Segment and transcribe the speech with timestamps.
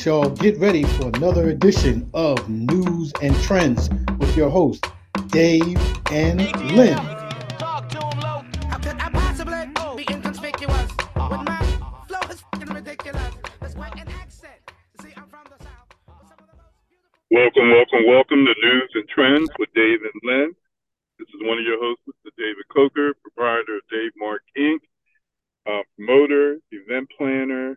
[0.00, 4.86] right, y'all, get ready for another edition of Newz and Trendz with your host,
[5.28, 5.78] Dave
[6.10, 6.40] and
[6.72, 6.96] Len.
[17.32, 20.54] Welcome, welcome, welcome to Newz and Trendz with Dave and Len.
[21.18, 22.30] This is one of your hosts, Mr.
[22.38, 24.78] David Coker, proprietor of Dave Mark Inc.,
[25.66, 27.76] uh, promoter, event planner,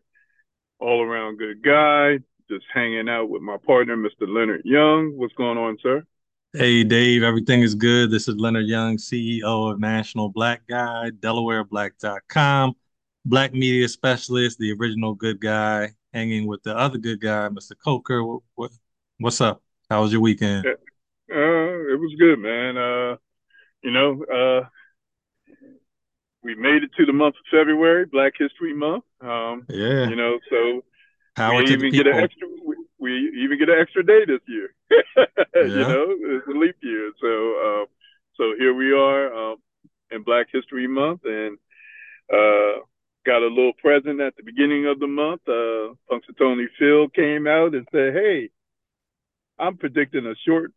[0.84, 2.20] all around good guy.
[2.50, 4.28] Just hanging out with my partner, Mr.
[4.28, 5.18] Leonard Young.
[5.18, 6.04] What's going on, sir?
[6.52, 7.24] Hey, Dave.
[7.24, 8.12] Everything is good.
[8.12, 12.74] This is Leonard Young, CEO of National Black Guy, DelawareBlack.com,
[13.26, 17.72] Black Media Specialist, the original good guy, hanging with the other good guy, Mr.
[17.84, 18.24] Coker.
[18.24, 18.72] What, what,
[19.20, 19.64] what's up?
[19.90, 20.66] How was your weekend?
[20.66, 20.74] Uh,
[21.30, 22.78] it was good, man.
[22.78, 23.16] Uh,
[23.84, 24.68] you know, uh,
[26.44, 29.04] we made it to the month of February, Black History Month.
[29.22, 30.08] Um, yeah.
[30.10, 30.84] You know, so
[31.36, 32.48] Power we even get an extra.
[32.66, 34.74] We, we, even get an extra day this year.
[34.92, 35.64] yeah.
[35.64, 37.12] You know, it's a leap year.
[37.20, 37.86] So, um,
[38.36, 39.58] so here we are um,
[40.12, 41.58] in Black History Month, and
[42.32, 42.84] uh,
[43.26, 45.42] got a little present at the beginning of the month.
[45.48, 48.50] Uh, Punxsutawney Phil came out and said, "Hey,
[49.58, 50.72] I'm predicting a short,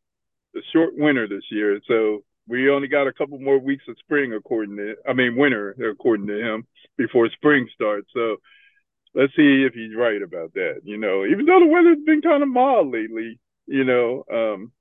[0.54, 1.80] a short winter this year.
[1.86, 5.74] So we only got a couple more weeks of spring, according to, I mean, winter,
[5.90, 6.66] according to him,
[6.96, 8.08] before spring starts.
[8.14, 8.36] So
[9.14, 10.80] let's see if he's right about that.
[10.84, 14.72] You know, even though the weather's been kind of mild lately, you know, um,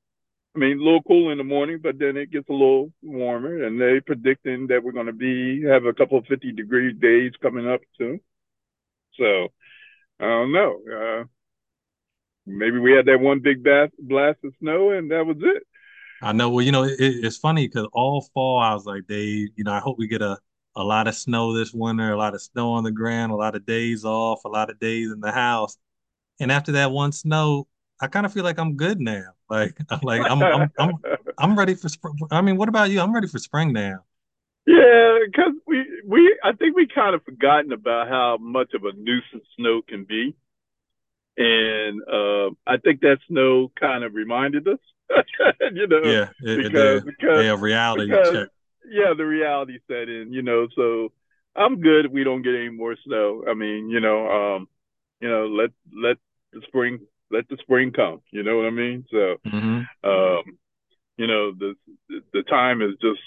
[0.55, 3.66] I mean, a little cool in the morning, but then it gets a little warmer,
[3.66, 7.33] and they predicting that we're going to be have a couple of 50 degree days
[7.41, 8.21] coming up soon.
[9.17, 9.47] So
[10.19, 10.80] I don't know.
[10.88, 11.23] Uh,
[12.45, 15.63] maybe we had that one big blast, blast of snow, and that was it.
[16.21, 16.49] I know.
[16.49, 19.73] Well, you know, it, it's funny because all fall I was like, Dave, you know,
[19.73, 20.37] I hope we get a
[20.76, 23.55] a lot of snow this winter, a lot of snow on the ground, a lot
[23.55, 25.77] of days off, a lot of days in the house.
[26.39, 27.67] And after that one snow,
[28.02, 29.23] I kind of feel like I'm good now.
[29.48, 30.92] Like, like I'm, I'm, I'm,
[31.37, 31.87] I'm ready for.
[32.32, 32.99] I mean, what about you?
[32.99, 33.99] I'm ready for spring now.
[34.65, 38.92] Yeah, because we, we, I think we kind of forgotten about how much of a
[38.97, 40.36] nuisance snow can be,
[41.37, 44.80] and uh, I think that snow kind of reminded us
[45.73, 48.48] you know, yeah, it, because, it because yeah, reality because, check.
[48.89, 50.67] Yeah, the reality set in, you know.
[50.76, 51.11] So
[51.55, 53.44] I'm good if we don't get any more snow.
[53.49, 54.67] I mean, you know, um,
[55.20, 56.17] you know, let let
[56.54, 56.99] the spring
[57.32, 58.21] let the spring come.
[58.32, 59.05] You know what I mean?
[59.11, 60.10] So, mm-hmm.
[60.10, 60.44] um,
[61.17, 61.76] you know, the
[62.33, 63.21] the time is just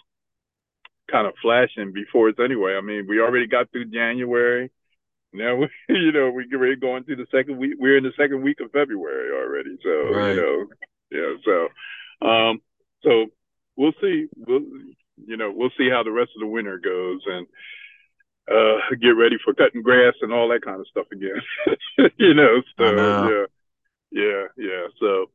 [1.11, 2.75] kind of flashing before it's anyway.
[2.77, 4.71] I mean, we already got through January.
[5.33, 7.75] Now we, you know, we get ready going through the second week.
[7.78, 9.78] We're in the second week of February already.
[9.83, 10.34] So, right.
[10.34, 10.67] you know,
[11.10, 11.34] yeah.
[11.44, 12.60] So, um,
[13.02, 13.26] so
[13.76, 14.26] we'll see.
[14.36, 14.60] We'll,
[15.26, 17.46] you know, we'll see how the rest of the winter goes and
[18.50, 22.10] uh, get ready for cutting grass and all that kind of stuff again.
[22.19, 23.46] you know, so know.
[24.12, 24.86] yeah, yeah, yeah.
[25.00, 25.26] So,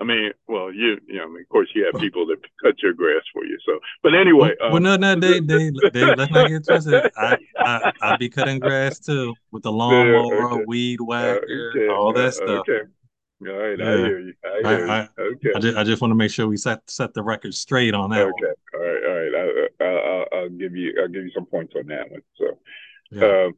[0.00, 2.82] I mean, well, you, you know, I mean, of course, you have people that cut
[2.82, 3.58] your grass for you.
[3.66, 7.10] So, but anyway, well, um, well no, no, they, they, they, let's not get twisted.
[7.16, 10.64] I, I, I be cutting grass too with the lawnmower, okay.
[10.66, 11.88] weed whacker, uh, okay.
[11.88, 12.66] all that uh, stuff.
[12.68, 12.90] Okay.
[13.46, 13.84] All right, yeah.
[13.84, 14.34] I hear you.
[14.44, 15.08] I hear I, you.
[15.36, 15.50] okay.
[15.56, 18.10] I just, I just want to make sure we set set the record straight on
[18.10, 18.20] that.
[18.20, 18.30] Okay.
[18.32, 18.54] One.
[18.74, 19.04] All right.
[19.04, 19.70] All right.
[19.80, 20.94] I, I, I'll give you.
[21.00, 22.20] I'll give you some points on that one.
[22.36, 22.58] So,
[23.10, 23.46] yeah.
[23.46, 23.54] um,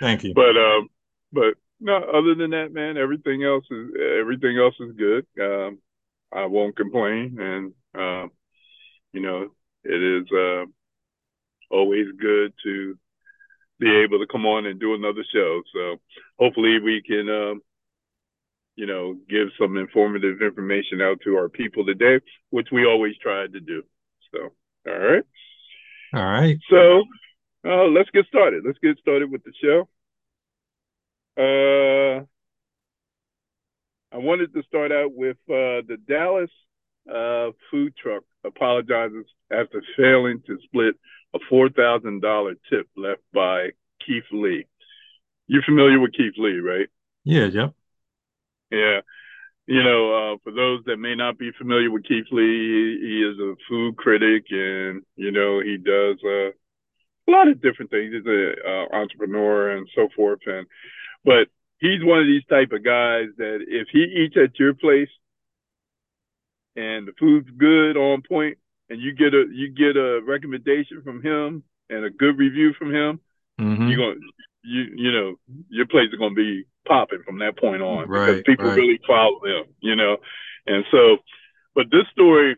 [0.00, 0.34] thank you.
[0.34, 0.88] But um,
[1.32, 1.96] but no.
[1.96, 5.26] Other than that, man, everything else is everything else is good.
[5.40, 5.78] Um,
[6.32, 8.30] I won't complain, and um,
[9.14, 9.48] you know,
[9.84, 10.66] it is uh,
[11.70, 12.98] always good to
[13.80, 15.62] be able to come on and do another show.
[15.74, 15.96] So
[16.38, 17.62] hopefully we can um
[18.76, 23.52] you know, give some informative information out to our people today, which we always tried
[23.52, 23.82] to do.
[24.32, 24.50] So,
[24.90, 25.24] all right.
[26.14, 26.58] All right.
[26.70, 27.04] So,
[27.68, 28.64] uh, let's get started.
[28.66, 29.88] Let's get started with the show.
[31.38, 32.24] Uh,
[34.14, 36.50] I wanted to start out with uh, the Dallas
[37.08, 40.96] uh, food truck apologizes after failing to split
[41.34, 43.70] a $4,000 tip left by
[44.06, 44.66] Keith Lee.
[45.46, 46.88] You're familiar with Keith Lee, right?
[47.24, 47.54] Yeah, yep.
[47.54, 47.68] Yeah.
[49.66, 53.22] You know, uh, for those that may not be familiar with Keith Lee, he, he
[53.22, 58.12] is a food critic and, you know, he does uh, a lot of different things.
[58.12, 60.40] He's an uh, entrepreneur and so forth.
[60.46, 60.66] And,
[61.24, 61.46] but
[61.78, 65.08] he's one of these type of guys that if he eats at your place
[66.74, 68.58] and the food's good on point
[68.90, 72.92] and you get a, you get a recommendation from him and a good review from
[72.92, 73.20] him,
[73.60, 73.86] mm-hmm.
[73.86, 75.36] you're going to, you, you know,
[75.68, 78.76] your place is going to be popping from that point on right, because people right.
[78.76, 80.16] really follow them, you know.
[80.66, 81.18] And so,
[81.74, 82.56] but this story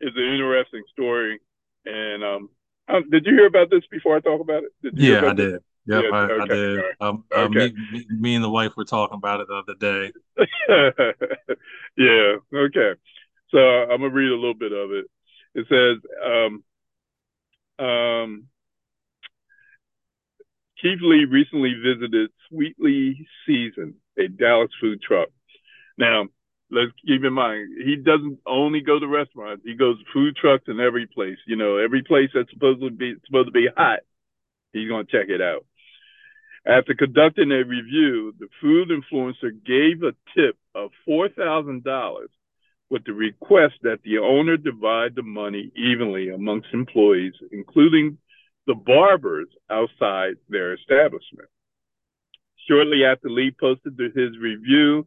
[0.00, 1.40] is an interesting story.
[1.84, 2.48] And um,
[2.88, 4.72] um, did you hear about this before I talk about it?
[4.82, 5.60] Did yeah, I did.
[5.86, 6.42] Yep, I, okay.
[6.42, 6.80] I, did.
[7.00, 7.72] Um, uh, okay.
[7.72, 10.12] me, me, me, and the wife were talking about it the other day.
[11.96, 12.36] yeah.
[12.54, 12.92] Okay.
[13.50, 15.06] So I'm gonna read a little bit of it.
[15.54, 18.44] It says, um, um,
[20.82, 25.28] Keith Lee recently visited Sweetly Season, a Dallas food truck.
[25.96, 26.24] Now,
[26.72, 29.62] let's keep in mind, he doesn't only go to restaurants.
[29.64, 31.38] He goes to food trucks in every place.
[31.46, 34.00] You know, every place that's supposed to be supposed to be hot,
[34.72, 35.64] he's gonna check it out.
[36.66, 42.30] After conducting a review, the food influencer gave a tip of four thousand dollars
[42.90, 48.18] with the request that the owner divide the money evenly amongst employees, including
[48.66, 51.48] the barbers outside their establishment.
[52.68, 55.06] Shortly after Lee posted his review,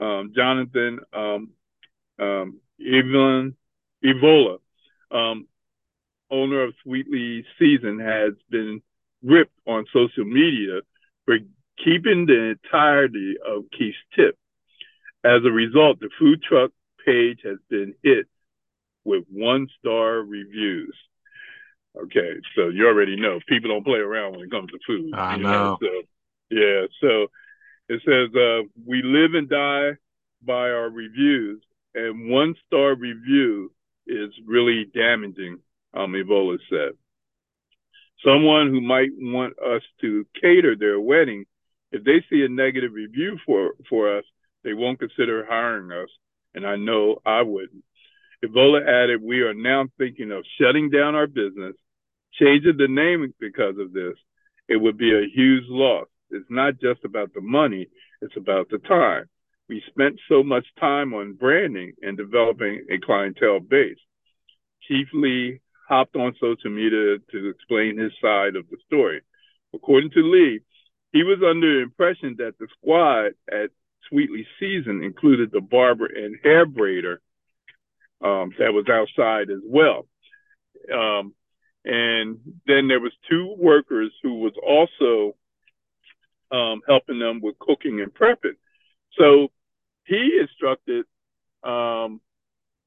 [0.00, 1.50] um, Jonathan um,
[2.18, 3.56] um, Evan,
[4.04, 4.58] Evola,
[5.10, 5.46] um,
[6.30, 8.82] owner of Sweetly Season, has been
[9.22, 10.80] ripped on social media
[11.24, 11.38] for
[11.84, 14.36] keeping the entirety of Keith's tip.
[15.24, 16.72] As a result, the food truck
[17.04, 18.26] page has been hit
[19.04, 20.96] with one star reviews.
[21.96, 25.14] Okay, so you already know people don't play around when it comes to food.
[25.14, 25.50] I know.
[25.50, 25.78] know.
[25.80, 25.88] So,
[26.50, 27.26] yeah, so
[27.88, 29.98] it says uh, we live and die
[30.42, 31.62] by our reviews,
[31.94, 33.72] and one star review
[34.06, 35.58] is really damaging.
[35.94, 36.92] Um, Evola said.
[38.24, 41.44] Someone who might want us to cater their wedding,
[41.90, 44.24] if they see a negative review for for us,
[44.64, 46.08] they won't consider hiring us,
[46.54, 47.84] and I know I wouldn't.
[48.44, 51.74] Evola added, We are now thinking of shutting down our business,
[52.38, 54.14] changing the name because of this.
[54.68, 56.06] It would be a huge loss.
[56.30, 57.88] It's not just about the money,
[58.20, 59.28] it's about the time.
[59.68, 63.98] We spent so much time on branding and developing a clientele base.
[64.86, 69.20] Keith Lee hopped on social media to explain his side of the story.
[69.74, 70.60] According to Lee,
[71.12, 73.70] he was under the impression that the squad at
[74.08, 77.16] Sweetly Season included the barber and hair braider
[78.22, 80.06] um, that was outside as well.
[80.92, 81.34] Um,
[81.84, 85.36] and then there was two workers who was also
[86.52, 88.56] um, helping them with cooking and prepping.
[89.18, 89.48] So
[90.04, 91.06] he instructed
[91.64, 92.20] um,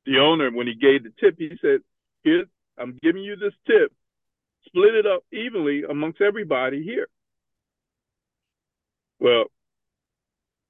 [0.05, 1.35] the owner when he gave the tip.
[1.37, 1.81] He said,
[2.23, 2.45] "Here,
[2.77, 3.91] I'm giving you this tip.
[4.65, 7.07] Split it up evenly amongst everybody here."
[9.19, 9.45] Well,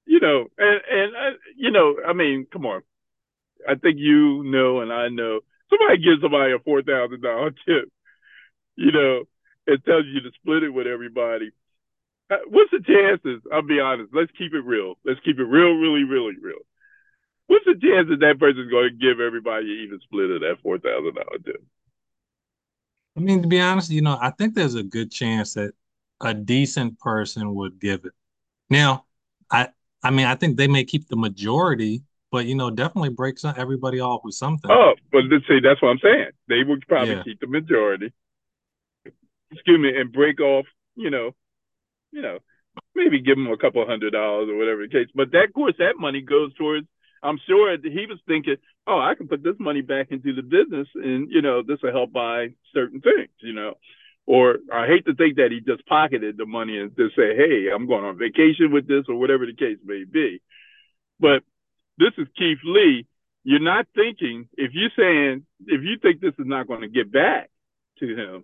[0.06, 2.82] you know, and and uh, you know, I mean, come on.
[3.68, 5.40] I think you know, and I know.
[5.70, 7.92] Somebody gives somebody a four thousand dollar tip.
[8.76, 9.24] You know,
[9.68, 11.52] it tells you to split it with everybody.
[12.30, 13.42] Uh, what's the chances?
[13.54, 14.14] I'll be honest.
[14.14, 14.96] Let's keep it real.
[15.06, 16.60] Let's keep it real, really, really real.
[17.48, 20.58] What's the chance that that person's going to give everybody an even split of that
[20.64, 21.64] four thousand dollar tip?
[23.16, 25.74] I mean, to be honest, you know, I think there's a good chance that
[26.22, 28.14] a decent person would give it.
[28.70, 29.06] Now,
[29.52, 29.70] I
[30.04, 34.00] I mean, I think they may keep the majority, but you know, definitely breaks everybody
[34.00, 34.70] off with something.
[34.72, 36.32] Oh, but let's see, that's what I'm saying.
[36.50, 37.24] They would probably yeah.
[37.24, 38.12] keep the majority.
[39.52, 40.66] Excuse me, and break off,
[40.96, 41.32] you know,
[42.12, 42.40] you know,
[42.96, 45.08] maybe give him a couple hundred dollars or whatever the case.
[45.14, 46.88] But that, course, that money goes towards.
[47.24, 50.88] I'm sure he was thinking, oh, I can put this money back into the business,
[50.96, 53.76] and you know, this will help buy certain things, you know.
[54.28, 57.70] Or I hate to think that he just pocketed the money and just say, "Hey,
[57.74, 60.42] I'm going on vacation with this," or whatever the case may be.
[61.20, 61.44] But
[61.98, 63.08] this is Keith Lee.
[63.44, 67.12] You're not thinking if you're saying if you think this is not going to get
[67.12, 67.50] back
[68.00, 68.44] to him,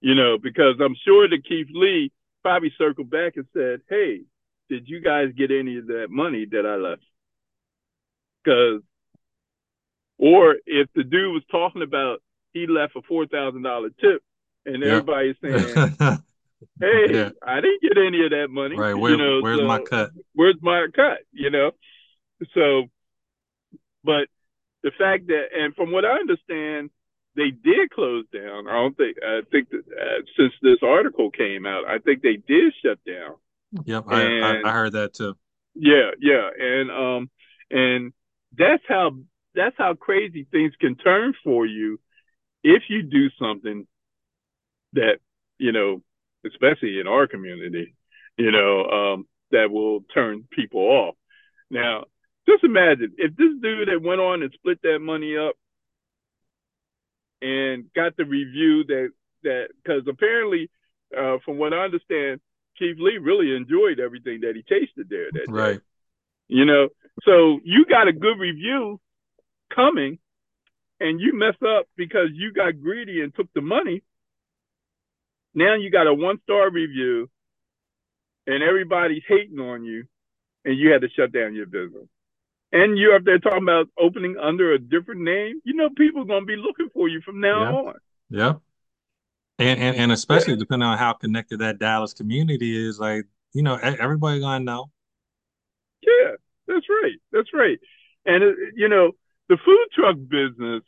[0.00, 4.22] you know, because I'm sure that Keith Lee probably circled back and said, "Hey,
[4.68, 7.02] did you guys get any of that money that I left?"
[8.42, 8.82] Because,
[10.18, 14.22] or if the dude was talking about he left a four thousand dollar tip,
[14.64, 14.92] and yep.
[14.92, 15.96] everybody's saying,
[16.80, 17.30] "Hey, yeah.
[17.46, 18.94] I didn't get any of that money." Right?
[18.94, 20.10] Where, you know, where's so, my cut?
[20.34, 21.18] Where's my cut?
[21.32, 21.72] You know.
[22.54, 22.84] So,
[24.02, 24.28] but
[24.82, 26.90] the fact that, and from what I understand,
[27.36, 28.66] they did close down.
[28.68, 29.16] I don't think.
[29.22, 33.36] I think that uh, since this article came out, I think they did shut down.
[33.84, 35.36] Yep, and, I, I heard that too.
[35.74, 37.30] Yeah, yeah, and um,
[37.70, 38.12] and
[38.56, 39.12] that's how
[39.54, 42.00] that's how crazy things can turn for you
[42.64, 43.86] if you do something
[44.94, 45.18] that
[45.58, 46.02] you know,
[46.46, 47.94] especially in our community,
[48.36, 51.14] you know, um, that will turn people off.
[51.70, 52.04] Now,
[52.48, 55.54] just imagine if this dude had went on and split that money up
[57.42, 59.10] and got the review that
[59.44, 60.70] that because apparently,
[61.16, 62.40] uh, from what I understand,
[62.78, 65.78] Keith Lee really enjoyed everything that he tasted there that right.
[65.78, 65.84] Day.
[66.48, 66.88] You know,
[67.24, 69.00] so you got a good review
[69.74, 70.18] coming,
[71.00, 74.02] and you mess up because you got greedy and took the money
[75.54, 77.28] Now you got a one star review,
[78.46, 80.04] and everybody's hating on you,
[80.64, 82.08] and you had to shut down your business.
[82.72, 85.60] And you're up there talking about opening under a different name.
[85.64, 87.76] You know, people are gonna be looking for you from now yeah.
[87.76, 87.94] on.
[88.30, 88.52] Yeah.
[89.58, 90.60] And, and and especially yeah.
[90.60, 94.90] depending on how connected that Dallas community is, like you know, everybody gonna know.
[96.02, 96.36] Yeah,
[96.66, 97.16] that's right.
[97.32, 97.78] That's right.
[98.24, 99.12] And uh, you know,
[99.48, 100.82] the food truck business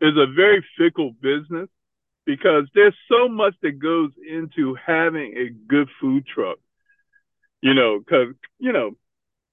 [0.00, 1.68] is a very fickle business
[2.26, 6.58] because there's so much that goes into having a good food truck.
[7.62, 8.96] You know, because you know,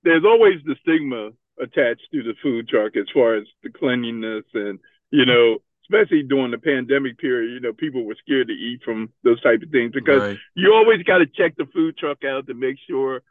[0.05, 1.31] there's always the stigma
[1.61, 4.79] attached to the food truck as far as the cleanliness and
[5.11, 9.11] you know, especially during the pandemic period, you know, people were scared to eat from
[9.23, 10.37] those type of things because right.
[10.55, 13.21] you always got to check the food truck out to make sure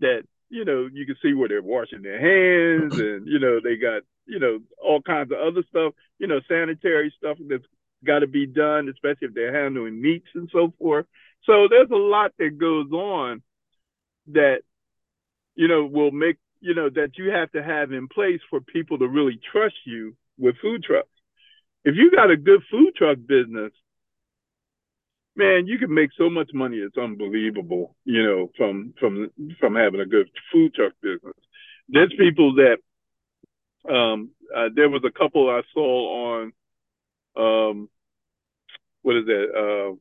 [0.00, 3.76] that you know you can see where they're washing their hands and you know they
[3.76, 7.64] got you know all kinds of other stuff, you know, sanitary stuff that's
[8.04, 11.06] got to be done, especially if they're handling meats and so forth.
[11.44, 13.42] So there's a lot that goes on
[14.28, 14.60] that,
[15.58, 18.96] you know, will make, you know, that you have to have in place for people
[18.96, 21.08] to really trust you with food trucks.
[21.84, 23.72] If you got a good food truck business,
[25.34, 26.76] man, you can make so much money.
[26.76, 31.34] It's unbelievable, you know, from from from having a good food truck business.
[31.88, 32.76] There's people that
[33.92, 36.52] um, uh, there was a couple I saw on
[37.36, 37.88] um,
[39.02, 39.46] what is that?
[39.58, 39.96] Uh,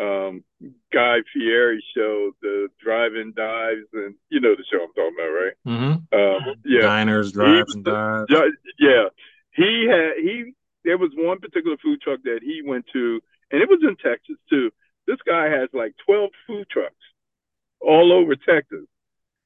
[0.00, 0.44] um,
[0.92, 5.54] Guy Fieri show, the drive-in dives, and you know the show I'm talking about, right?
[5.66, 6.48] Mm-hmm.
[6.48, 8.30] Um, yeah, diners, drives, and dives.
[8.78, 9.08] Yeah,
[9.54, 10.54] he had he.
[10.84, 14.36] There was one particular food truck that he went to, and it was in Texas
[14.48, 14.70] too.
[15.06, 16.94] This guy has like 12 food trucks
[17.80, 18.86] all over Texas.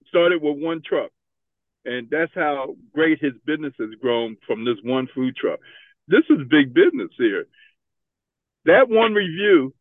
[0.09, 1.11] Started with one truck,
[1.87, 5.59] and that's how great his business has grown from this one food truck
[6.09, 7.47] this is big business here.
[8.65, 9.75] That one review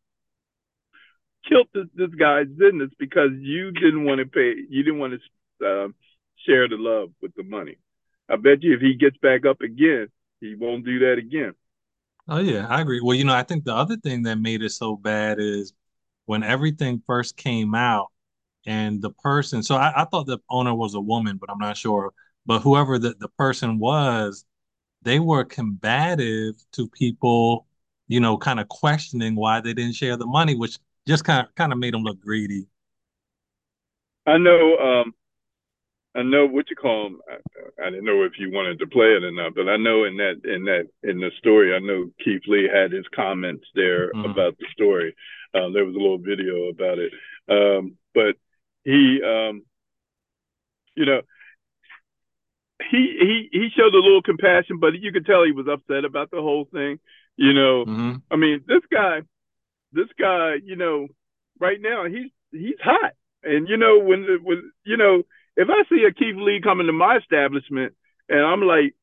[1.47, 5.13] killed this, this guy's business because you didn't want to pay, you didn't want
[5.59, 5.87] to uh,
[6.45, 7.77] share the love with the money.
[8.29, 10.07] I bet you if he gets back up again,
[10.39, 11.53] he won't do that again.
[12.27, 13.01] Oh yeah, I agree.
[13.01, 15.73] Well, you know, I think the other thing that made it so bad is
[16.25, 18.07] when everything first came out
[18.65, 21.77] and the person so I, I thought the owner was a woman, but I'm not
[21.77, 22.13] sure.
[22.45, 24.45] But whoever the, the person was,
[25.03, 27.67] they were combative to people,
[28.07, 31.53] you know, kind of questioning why they didn't share the money, which just kind of
[31.55, 32.67] kind of made them look greedy.
[34.25, 35.13] I know, um,
[36.15, 37.19] I know what you call them.
[37.29, 40.03] I, I, didn't know if you wanted to play it or not, but I know
[40.03, 44.11] in that in that in the story, I know Keith Lee had his comments there
[44.11, 44.29] mm-hmm.
[44.29, 45.15] about the story.
[45.53, 47.11] Um, there was a little video about it,
[47.49, 48.35] um, but
[48.83, 49.63] he, um,
[50.95, 51.21] you know,
[52.89, 56.29] he he he showed a little compassion, but you could tell he was upset about
[56.31, 56.99] the whole thing.
[57.37, 58.15] You know, mm-hmm.
[58.29, 59.21] I mean, this guy,
[59.91, 61.07] this guy, you know,
[61.59, 65.23] right now he's he's hot, and you know when when you know
[65.55, 67.93] if I see a Keith Lee coming to my establishment
[68.29, 68.95] and I'm like,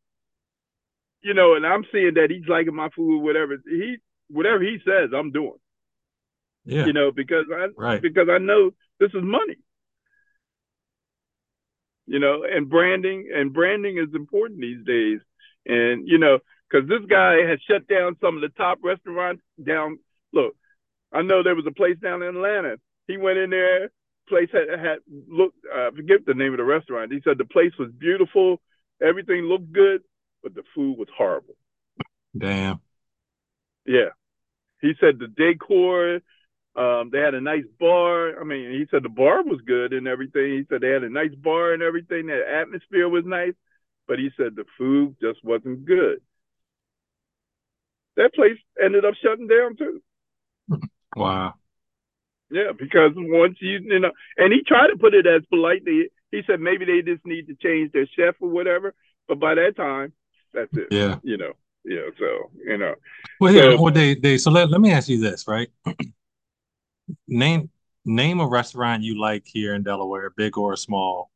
[1.22, 3.96] you know, and I'm seeing that he's liking my food, whatever he
[4.28, 5.58] whatever he says, I'm doing.
[6.64, 6.86] Yeah.
[6.86, 8.02] You know, because I right.
[8.02, 9.56] because I know this is money
[12.08, 15.20] you know, and branding and branding is important these days.
[15.66, 19.98] And you know, because this guy has shut down some of the top restaurants down.
[20.32, 20.56] Look,
[21.12, 22.76] I know there was a place down in Atlanta.
[23.06, 23.90] He went in there.
[24.28, 25.54] Place had had look.
[25.74, 27.12] Uh, forget the name of the restaurant.
[27.12, 28.60] He said the place was beautiful.
[29.02, 30.02] Everything looked good,
[30.42, 31.54] but the food was horrible.
[32.36, 32.80] Damn.
[33.86, 34.10] Yeah.
[34.80, 36.20] He said the decor,
[36.76, 38.40] um, they had a nice bar.
[38.40, 40.58] I mean, he said the bar was good and everything.
[40.58, 42.26] He said they had a nice bar and everything.
[42.26, 43.54] The atmosphere was nice,
[44.06, 46.20] but he said the food just wasn't good.
[48.16, 50.02] That place ended up shutting down too.
[51.16, 51.54] Wow.
[52.50, 56.10] Yeah, because once you you know, and he tried to put it as politely.
[56.30, 58.94] He said maybe they just need to change their chef or whatever.
[59.26, 60.12] But by that time,
[60.54, 60.88] that's it.
[60.90, 61.16] Yeah.
[61.22, 61.52] You know.
[61.84, 62.08] Yeah.
[62.18, 62.94] So you know.
[63.40, 63.76] Well, yeah.
[63.76, 65.68] So, well, they they so let let me ask you this, right?
[67.28, 67.70] name
[68.04, 71.30] name a restaurant you like here in Delaware, big or small.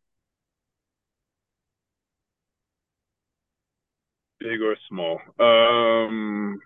[4.40, 5.20] Big or small.
[5.38, 6.60] Um,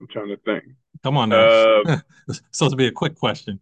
[0.00, 0.64] I'm trying to think.
[1.02, 1.82] Come on now.
[1.86, 3.60] Uh, it's supposed to be a quick question.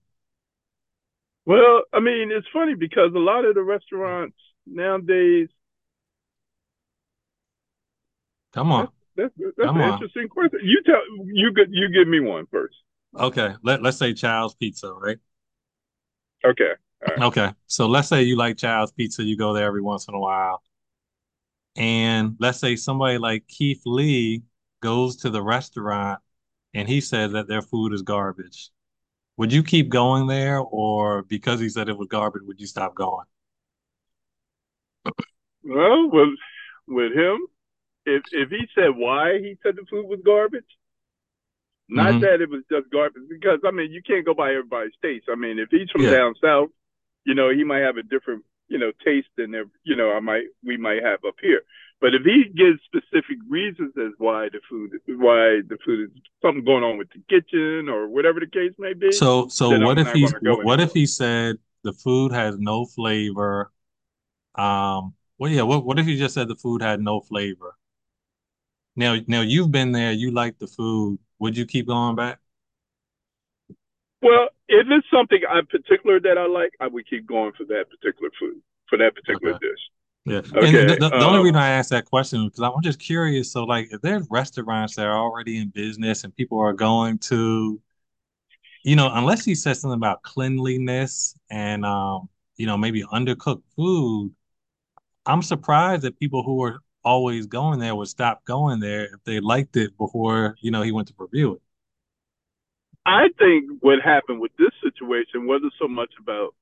[1.44, 5.48] Well, I mean, it's funny because a lot of the restaurants nowadays.
[8.52, 8.88] Come on.
[9.16, 10.60] That's that's an interesting question.
[10.62, 12.76] You tell you get you give me one first.
[13.18, 13.54] Okay.
[13.62, 15.18] Let let's say Child's Pizza, right?
[16.44, 16.72] Okay.
[17.00, 17.22] Right.
[17.22, 17.52] Okay.
[17.66, 20.62] So let's say you like Child's Pizza, you go there every once in a while.
[21.76, 24.42] And let's say somebody like Keith Lee
[24.82, 26.20] goes to the restaurant
[26.74, 28.70] and he says that their food is garbage.
[29.36, 32.94] Would you keep going there, or because he said it was garbage, would you stop
[32.94, 33.24] going?
[35.62, 36.30] Well, with
[36.88, 37.46] with him,
[38.04, 40.64] if if he said why he said the food was garbage,
[41.88, 42.20] not mm-hmm.
[42.20, 45.26] that it was just garbage, because I mean you can't go by everybody's taste.
[45.30, 46.10] I mean, if he's from yeah.
[46.10, 46.70] down south,
[47.24, 49.52] you know he might have a different you know taste than
[49.84, 51.62] you know I might we might have up here.
[52.00, 56.64] But if he gives specific reasons as why the food why the food is something
[56.64, 59.10] going on with the kitchen or whatever the case may be.
[59.10, 63.72] So so what I'm if he's what if he said the food has no flavor?
[64.54, 67.76] Um well yeah, what what if he just said the food had no flavor?
[68.94, 71.18] Now now you've been there, you like the food.
[71.40, 72.38] Would you keep going back?
[74.22, 77.86] Well, if it's something in particular that I like, I would keep going for that
[77.90, 79.66] particular food, for that particular okay.
[79.66, 79.80] dish.
[80.30, 80.38] Yeah.
[80.38, 80.80] Okay.
[80.80, 82.98] And the, the, the only um, reason I asked that question is because I'm just
[82.98, 83.52] curious.
[83.52, 87.80] So, like, if there's restaurants that are already in business and people are going to,
[88.84, 94.32] you know, unless he says something about cleanliness and, um, you know, maybe undercooked food,
[95.26, 99.40] I'm surprised that people who are always going there would stop going there if they
[99.40, 101.62] liked it before, you know, he went to review it.
[103.06, 106.54] I think what happened with this situation wasn't so much about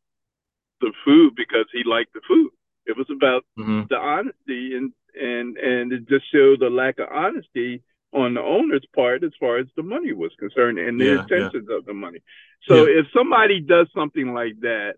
[0.80, 2.50] the food because he liked the food.
[2.86, 3.82] It was about mm-hmm.
[3.90, 8.84] the honesty and and and it just showed a lack of honesty on the owner's
[8.94, 11.76] part as far as the money was concerned and the yeah, intentions yeah.
[11.76, 12.20] of the money.
[12.68, 13.00] So yeah.
[13.00, 14.94] if somebody does something like that,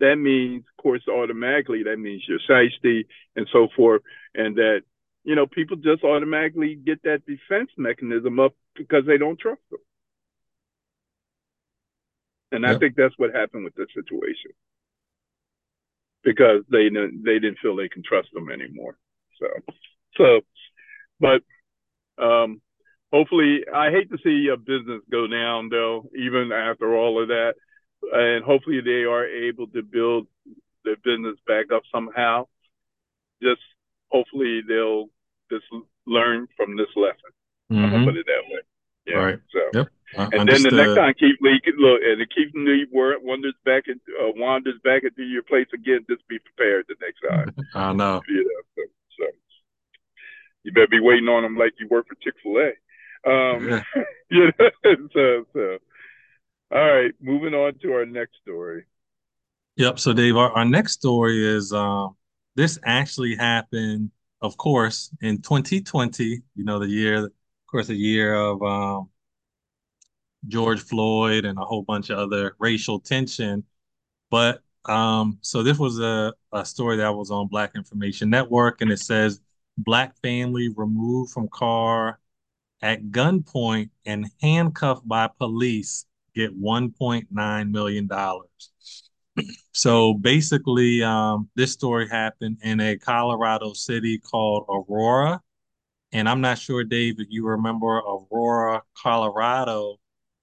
[0.00, 4.02] that means, of course, automatically that means you're shiesty and so forth,
[4.34, 4.82] and that
[5.24, 9.80] you know people just automatically get that defense mechanism up because they don't trust them.
[12.50, 14.52] And I think that's what happened with this situation
[16.24, 18.96] because they they didn't feel they can trust them anymore.
[19.40, 19.46] So,
[20.16, 20.40] so,
[21.20, 21.42] but
[22.22, 22.60] um,
[23.12, 27.54] hopefully, I hate to see a business go down though, even after all of that,
[28.12, 30.26] and hopefully they are able to build
[30.84, 32.46] their business back up somehow.
[33.42, 33.60] Just
[34.10, 35.06] hopefully they'll
[35.50, 35.64] just
[36.06, 37.30] learn from this lesson.
[37.70, 38.04] Mm-hmm.
[38.04, 38.60] Put it that way.
[39.08, 39.16] Yeah.
[39.16, 39.38] Right.
[39.52, 39.60] So.
[39.74, 39.88] Yep.
[40.16, 43.84] Uh, and then the next time Keith Lee look and if Keith Lee wanders back
[43.88, 47.54] and uh, wanders back into your place again, just be prepared the next time.
[47.74, 48.22] I know.
[48.26, 48.82] You know, so,
[49.18, 49.24] so
[50.62, 52.68] you better be waiting on them like you work for Chick Fil A.
[53.30, 53.82] Um, yeah.
[54.30, 54.70] you know,
[55.12, 55.78] so so.
[56.70, 58.84] All right, moving on to our next story.
[59.76, 59.98] Yep.
[59.98, 62.14] So Dave, our, our next story is um,
[62.56, 64.10] this actually happened,
[64.42, 66.42] of course, in 2020.
[66.56, 67.30] You know, the year,
[67.68, 69.10] course, a year of um,
[70.46, 73.64] George Floyd and a whole bunch of other racial tension.
[74.30, 78.90] But um, so this was a, a story that was on Black Information Network, and
[78.90, 79.40] it says
[79.76, 82.18] Black family removed from car
[82.82, 88.08] at gunpoint and handcuffed by police get $1.9 million.
[89.72, 95.42] so basically, um, this story happened in a Colorado city called Aurora.
[96.12, 99.98] And I'm not sure, Dave, if you remember Aurora, Colorado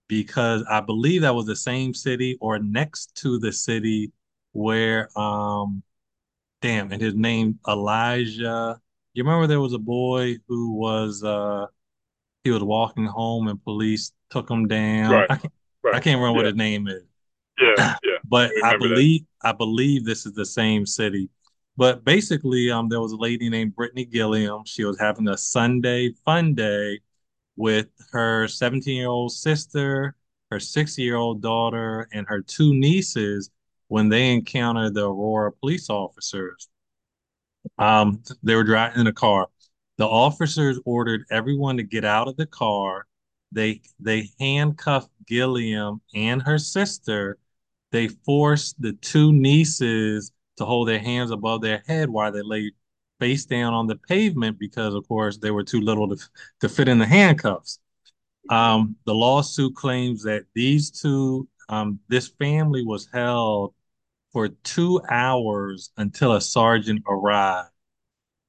[0.07, 4.11] because I believe that was the same city or next to the city
[4.51, 5.83] where um
[6.61, 8.79] damn and his name Elijah.
[9.13, 11.67] You remember there was a boy who was uh
[12.43, 15.11] he was walking home and police took him down.
[15.11, 15.27] Right.
[15.31, 15.95] I can't right.
[15.95, 16.43] I can't remember yeah.
[16.43, 17.03] what his name is.
[17.59, 18.17] Yeah, yeah.
[18.25, 19.49] but I, I believe that.
[19.49, 21.29] I believe this is the same city.
[21.77, 24.63] But basically, um, there was a lady named Brittany Gilliam.
[24.65, 27.01] She was having a Sunday fun day
[27.57, 30.15] with her 17 year old sister,
[30.51, 33.49] her six year old daughter, and her two nieces
[33.87, 36.69] when they encountered the Aurora police officers.
[37.77, 39.47] Um, they were driving in a car.
[39.97, 43.05] The officers ordered everyone to get out of the car.
[43.51, 47.37] They they handcuffed Gilliam and her sister.
[47.91, 52.71] They forced the two nieces to hold their hands above their head while they lay
[53.19, 56.17] face down on the pavement because, of course, they were too little to,
[56.61, 57.79] to fit in the handcuffs.
[58.49, 63.73] Um, the lawsuit claims that these two, um, this family was held
[64.31, 67.69] for two hours until a sergeant arrived.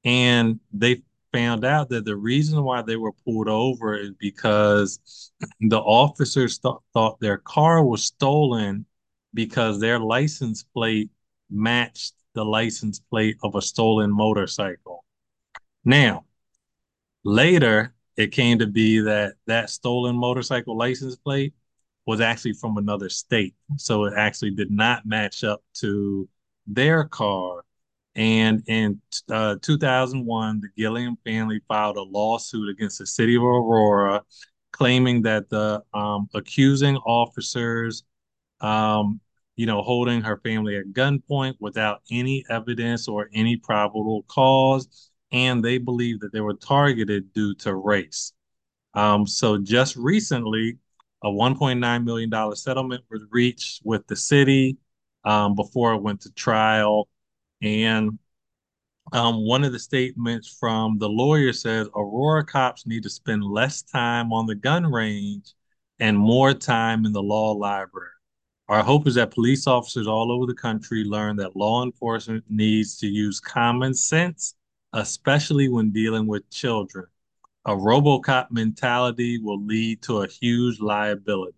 [0.03, 1.01] And they
[1.33, 6.75] found out that the reason why they were pulled over is because the officers th-
[6.93, 8.85] thought their car was stolen
[9.33, 11.09] because their license plate
[11.49, 15.03] matched the license plate of a stolen motorcycle.
[15.83, 16.25] Now,
[17.23, 21.53] later, it came to be that that stolen motorcycle license plate
[22.05, 23.53] was actually from another state.
[23.75, 26.27] So it actually did not match up to
[26.65, 27.63] their car.
[28.15, 34.23] And in uh, 2001, the Gilliam family filed a lawsuit against the city of Aurora,
[34.71, 38.03] claiming that the um, accusing officers,
[38.61, 39.19] um,
[39.57, 45.65] you know, holding her family at gunpoint without any evidence or any probable cause, and
[45.65, 48.33] they believe that they were targeted due to race.
[48.93, 50.77] Um, so just recently,
[51.23, 54.77] a $1.9 million settlement was reached with the city
[55.25, 57.09] um, before it went to trial.
[57.61, 58.19] And
[59.13, 63.81] um, one of the statements from the lawyer says Aurora cops need to spend less
[63.81, 65.53] time on the gun range
[65.99, 68.09] and more time in the law library.
[68.69, 72.97] Our hope is that police officers all over the country learn that law enforcement needs
[72.97, 74.55] to use common sense,
[74.93, 77.05] especially when dealing with children.
[77.65, 81.57] A Robocop mentality will lead to a huge liability.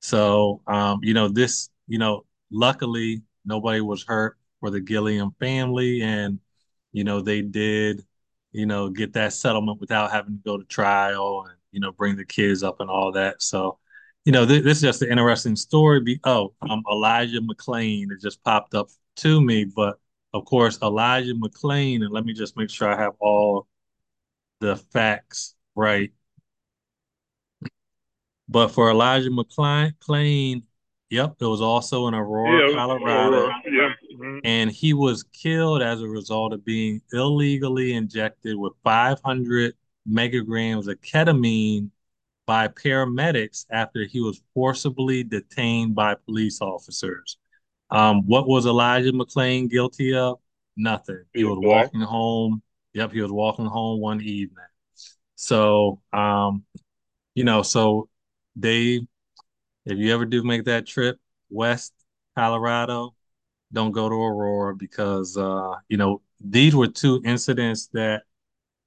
[0.00, 6.02] So, um, you know, this, you know, luckily nobody was hurt for the Gilliam family,
[6.02, 6.38] and
[6.92, 8.04] you know they did,
[8.52, 12.16] you know, get that settlement without having to go to trial and you know bring
[12.16, 13.42] the kids up and all that.
[13.42, 13.78] So,
[14.24, 16.00] you know, th- this is just an interesting story.
[16.00, 19.98] Be oh, um, Elijah McClain it just popped up to me, but
[20.32, 23.66] of course Elijah McClain, and let me just make sure I have all
[24.60, 26.12] the facts right.
[28.48, 30.62] But for Elijah McClain,
[31.10, 33.36] yep, it was also in Aurora, yeah, Colorado.
[33.36, 33.54] Aurora.
[33.64, 33.88] Yeah.
[34.14, 34.38] Mm-hmm.
[34.44, 39.74] And he was killed as a result of being illegally injected with 500
[40.08, 41.90] megagrams of ketamine
[42.46, 47.38] by paramedics after he was forcibly detained by police officers.
[47.90, 50.38] Um, what was Elijah McClain guilty of?
[50.76, 51.24] Nothing.
[51.34, 52.62] He was walking home.
[52.94, 54.64] Yep, he was walking home one evening.
[55.34, 56.64] So, um,
[57.34, 58.08] you know, so
[58.58, 59.02] Dave,
[59.84, 61.18] if you ever do make that trip
[61.50, 61.92] west
[62.36, 63.14] Colorado,
[63.72, 68.22] don't go to Aurora because uh, you know these were two incidents that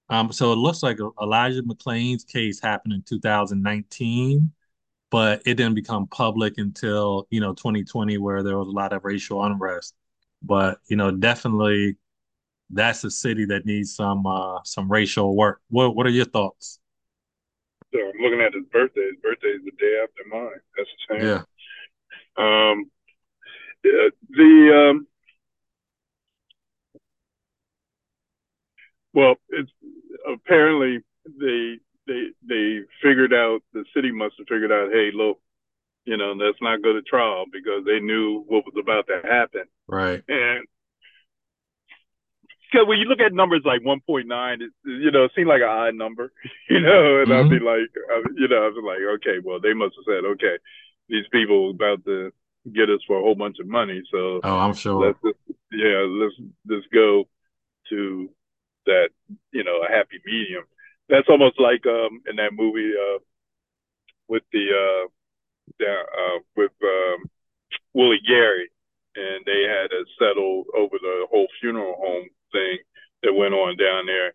[0.10, 4.52] um, so it looks like Elijah McClain's case happened in 2019,
[5.10, 9.04] but it didn't become public until you know 2020, where there was a lot of
[9.04, 9.96] racial unrest.
[10.44, 11.98] But you know, definitely,
[12.70, 15.62] that's a city that needs some uh, some racial work.
[15.70, 16.80] What What are your thoughts?
[17.92, 19.08] So I'm looking at his birthday.
[19.08, 20.60] His birthday is the day after mine.
[20.78, 21.28] That's the same.
[21.28, 21.44] Yeah.
[22.38, 22.92] Um,
[24.30, 25.08] the um,
[29.14, 29.72] well, it's
[30.46, 31.00] apparently
[31.40, 35.40] they they they figured out the city must have figured out, hey, look,
[36.06, 39.64] you know, let's not go to trial because they knew what was about to happen.
[39.88, 40.24] Right.
[40.28, 40.68] And
[42.72, 45.70] because when you look at numbers like 1.9, it, you know, it seemed like an
[45.70, 46.32] odd number,
[46.70, 47.46] you know, and mm-hmm.
[47.46, 47.90] I'd be like,
[48.36, 50.58] you know, I was like, okay, well, they must have said, okay,
[51.10, 52.32] these people about to
[52.74, 54.02] get us for a whole bunch of money.
[54.12, 55.08] So oh, I'm sure.
[55.08, 56.36] Let's just, yeah, let's
[56.68, 57.26] just go
[57.90, 58.30] to
[58.86, 59.10] that,
[59.52, 60.64] you know, a happy medium.
[61.10, 63.20] That's almost like um in that movie uh
[64.28, 67.30] with the uh uh with um
[67.94, 68.70] Willie Gary
[69.16, 72.78] and they had to settle over the whole funeral home thing
[73.24, 74.34] that went on down there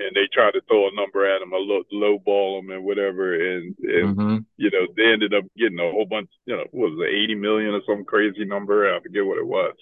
[0.00, 2.84] and they tried to throw a number at him, a low, low ball him and
[2.84, 4.36] whatever, and, and mm-hmm.
[4.56, 7.34] you know they ended up getting a whole bunch, you know, what was it, eighty
[7.34, 8.92] million or some crazy number?
[8.92, 9.74] I forget what it was,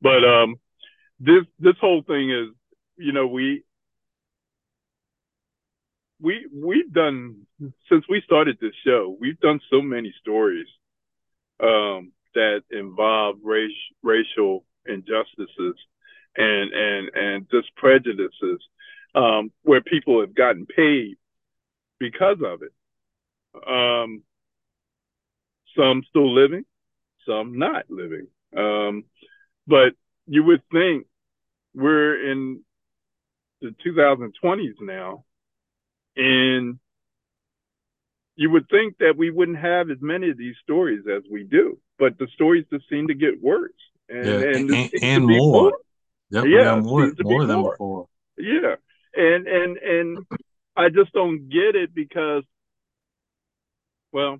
[0.00, 0.56] but um,
[1.20, 2.48] this this whole thing is,
[2.96, 3.64] you know, we
[6.20, 7.46] we we've done
[7.88, 10.66] since we started this show, we've done so many stories
[11.60, 13.70] um, that involve race
[14.02, 15.76] racial injustices
[16.36, 18.60] and and and just prejudices
[19.14, 21.16] um, where people have gotten paid
[21.98, 22.72] because of it.
[23.68, 24.22] Um,
[25.76, 26.64] some still living,
[27.26, 28.28] some not living.
[28.56, 29.04] Um,
[29.66, 29.94] but
[30.26, 31.06] you would think
[31.74, 32.62] we're in
[33.62, 35.24] the 2020s now,
[36.16, 36.78] and
[38.36, 41.78] you would think that we wouldn't have as many of these stories as we do,
[41.98, 43.72] but the stories just seem to get worse
[44.08, 45.38] and yeah, and, and, and more.
[45.38, 45.78] more.
[46.30, 47.72] Yep, yeah, more, more than more.
[47.72, 48.08] before.
[48.38, 48.76] Yeah,
[49.14, 50.18] and and and
[50.76, 52.44] I just don't get it because,
[54.12, 54.38] well,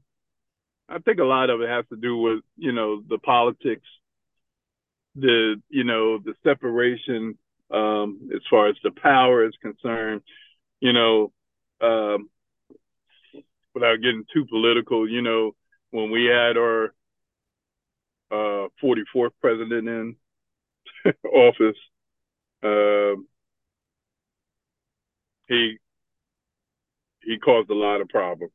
[0.89, 3.87] I think a lot of it has to do with you know the politics,
[5.15, 7.37] the you know the separation
[7.73, 10.23] um, as far as the power is concerned.
[10.81, 11.33] You know,
[11.81, 12.29] um,
[13.75, 15.53] without getting too political, you know,
[15.91, 16.95] when we had our
[18.31, 20.17] uh, 44th president in
[21.25, 21.77] office,
[22.63, 23.27] um,
[25.49, 25.79] he
[27.23, 28.53] he caused a lot of problems,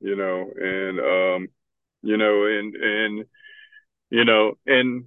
[0.00, 1.48] you know, and um,
[2.02, 3.24] you know, and and
[4.10, 5.04] you know, and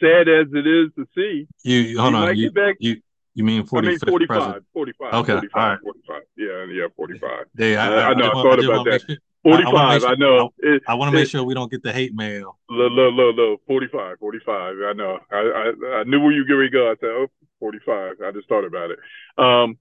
[0.00, 2.96] sad as it is to see, you hold on, you, back, you
[3.34, 4.64] you mean 40, I mean 45, president.
[4.72, 5.14] 45.
[5.14, 5.78] Okay, 45, all right.
[5.82, 6.22] 45.
[6.36, 7.30] Yeah, yeah, 45.
[7.56, 9.00] Hey, I, I, I know, I, I thought about that.
[9.06, 10.50] Sure, 45, I, know.
[10.64, 12.58] I, I want to make sure we don't get the hate mail.
[12.68, 14.76] Low, low, low, low, 45, 45.
[14.84, 15.18] I know.
[15.30, 16.90] I, I, I knew where you were going to go.
[16.90, 17.26] I said, oh,
[17.60, 18.16] 45.
[18.24, 18.98] I just thought about it.
[19.38, 19.78] Um,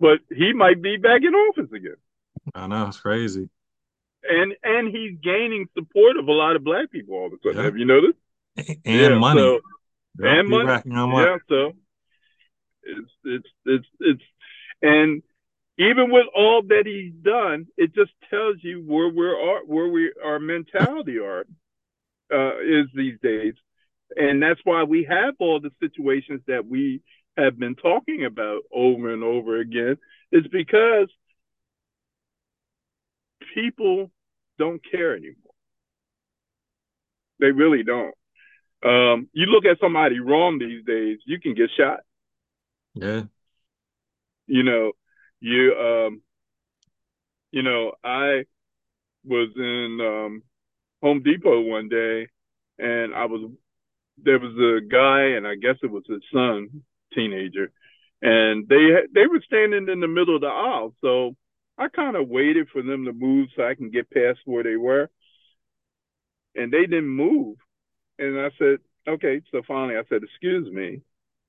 [0.00, 1.96] but he might be back in office again.
[2.54, 3.48] I know, it's crazy.
[4.28, 7.58] And and he's gaining support of a lot of black people all of a sudden.
[7.58, 7.64] Yeah.
[7.64, 8.18] Have you noticed?
[8.84, 9.40] And Yeah, money.
[9.40, 9.60] so-
[10.26, 10.64] and money.
[10.64, 11.26] racking on money.
[11.26, 11.72] Yeah, so
[12.82, 14.22] it's it's it's it's
[14.82, 15.22] and
[15.78, 20.12] even with all that he's done, it just tells you where we're are, where we
[20.24, 21.44] our mentality are
[22.32, 23.54] uh, is these days,
[24.16, 27.02] and that's why we have all the situations that we
[27.36, 29.98] have been talking about over and over again.
[30.32, 31.08] Is because
[33.54, 34.10] people
[34.58, 35.34] don't care anymore.
[37.38, 38.15] They really don't.
[38.86, 42.00] Um, you look at somebody wrong these days, you can get shot.
[42.94, 43.22] Yeah.
[44.46, 44.92] You know,
[45.40, 46.22] you um,
[47.50, 48.44] you know, I
[49.24, 50.42] was in um,
[51.02, 52.28] Home Depot one day,
[52.78, 53.50] and I was
[54.22, 57.72] there was a guy, and I guess it was his son, teenager,
[58.22, 61.34] and they they were standing in the middle of the aisle, so
[61.76, 64.76] I kind of waited for them to move so I can get past where they
[64.76, 65.10] were,
[66.54, 67.56] and they didn't move,
[68.18, 71.02] and I said, okay, so finally I said, excuse me,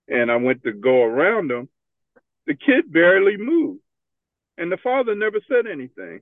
[0.07, 1.69] and I went to go around them.
[2.45, 3.81] The kid barely moved,
[4.57, 6.21] and the father never said anything,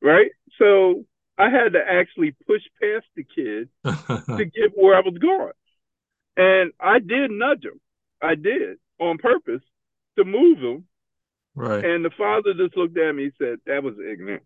[0.00, 0.30] right?
[0.58, 1.04] So
[1.36, 5.52] I had to actually push past the kid to get where I was going.
[6.36, 7.80] And I did nudge him.
[8.22, 9.62] I did on purpose
[10.16, 10.84] to move him.
[11.54, 11.84] right.
[11.84, 14.42] And the father just looked at me and said, That was ignorant.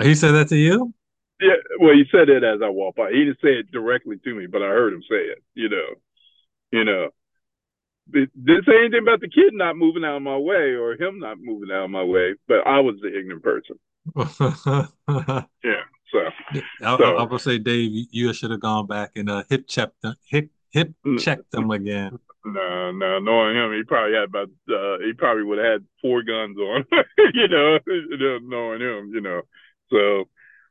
[0.00, 0.94] He said that to you?
[1.40, 3.10] Yeah, well, he said it as I walked by.
[3.10, 5.86] He didn't say it directly to me, but I heard him say it, you know.
[6.70, 7.08] You know.
[8.12, 11.18] It didn't say anything about the kid not moving out of my way or him
[11.18, 13.76] not moving out of my way, but I was the ignorant person.
[15.64, 15.80] Yeah.
[16.12, 16.18] So
[16.82, 19.66] I, So- I would say, Dave, you, you should have gone back and uh, hip
[19.66, 21.18] checked them, hip hip Mm.
[21.18, 22.18] checked them again.
[22.44, 26.22] No, no, knowing him, he probably had about uh, he probably would have had four
[26.22, 26.84] guns on,
[27.34, 27.78] you know,
[28.42, 29.40] knowing him, you know.
[29.90, 30.28] So,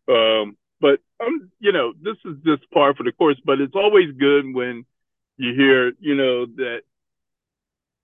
[0.07, 3.37] um, but um, you know, this is just par for the course.
[3.45, 4.85] But it's always good when
[5.37, 6.81] you hear, you know, that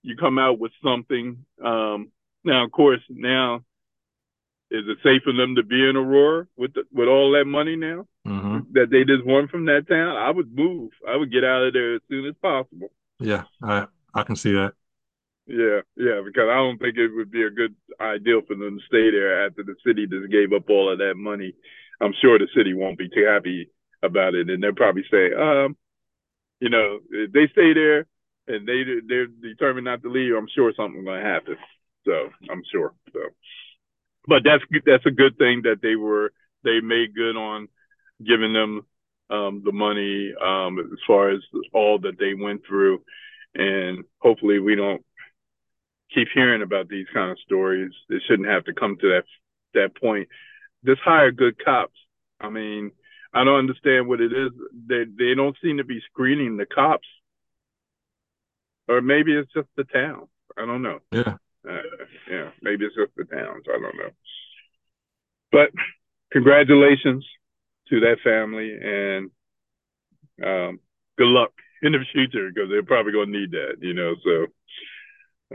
[0.04, 1.46] you come out with something.
[1.64, 2.12] Um,
[2.44, 3.64] now, of course, now
[4.72, 7.76] is it safe for them to be in Aurora with the, with all that money
[7.76, 10.16] now hmm that they just won from that town?
[10.16, 10.92] I would move.
[11.08, 12.90] I would get out of there as soon as possible.
[13.20, 14.74] Yeah, I I can see that.
[15.48, 18.86] Yeah, yeah, because I don't think it would be a good ideal for them to
[18.86, 21.54] stay there after the city just gave up all of that money.
[22.02, 23.70] I'm sure the city won't be too happy
[24.04, 25.76] about it, and they'll probably say, um,
[26.60, 28.06] you know, if they stay there
[28.48, 31.58] and they they're determined not to leave, I'm sure something's going to happen.
[32.06, 32.94] So I'm sure.
[33.14, 33.20] So,
[34.28, 36.32] but that's that's a good thing that they were
[36.64, 37.68] they made good on
[38.26, 38.82] giving them
[39.30, 41.40] um, the money um, as far as
[41.74, 43.04] all that they went through,
[43.56, 45.04] and hopefully we don't
[46.14, 47.92] keep hearing about these kind of stories.
[48.10, 49.24] It shouldn't have to come to that
[49.74, 50.28] that point.
[50.86, 51.98] Just hire good cops.
[52.40, 52.92] I mean,
[53.34, 54.52] I don't understand what it is.
[54.88, 57.08] They they don't seem to be screening the cops,
[58.88, 60.28] or maybe it's just the town.
[60.58, 61.00] I don't know.
[61.12, 61.36] Yeah.
[61.68, 61.82] Uh,
[62.30, 63.66] yeah, maybe it's just the towns.
[63.68, 64.12] I don't know.
[65.52, 65.70] But
[66.32, 67.26] congratulations
[67.90, 69.32] to that family and
[70.44, 70.80] um,
[71.18, 74.16] good luck in the future because they're probably going to need that, you know.
[74.24, 74.48] So,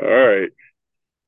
[0.02, 0.50] all right.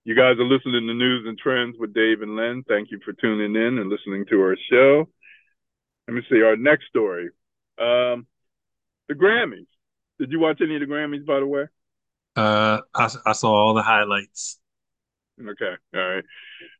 [0.07, 2.63] You guys are listening to Newz and Trendz with Dave and Len.
[2.69, 5.09] Thank you for tuning in and listening to our show.
[6.07, 7.25] Let me see our next story.
[7.77, 8.29] Um,
[9.09, 9.67] the Grammys.
[10.21, 11.65] Did you watch any of the Grammys, by the way?
[12.37, 14.61] Uh, I I saw all the highlights.
[15.41, 16.25] Okay, all right.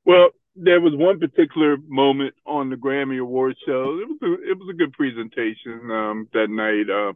[0.05, 3.99] Well, there was one particular moment on the Grammy Awards show.
[4.03, 6.89] It was a, it was a good presentation um, that night.
[6.89, 7.15] Uh,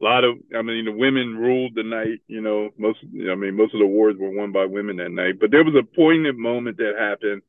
[0.00, 2.20] a lot of, I mean, the women ruled the night.
[2.26, 5.38] You know, most, I mean, most of the awards were won by women that night.
[5.40, 7.42] But there was a poignant moment that happened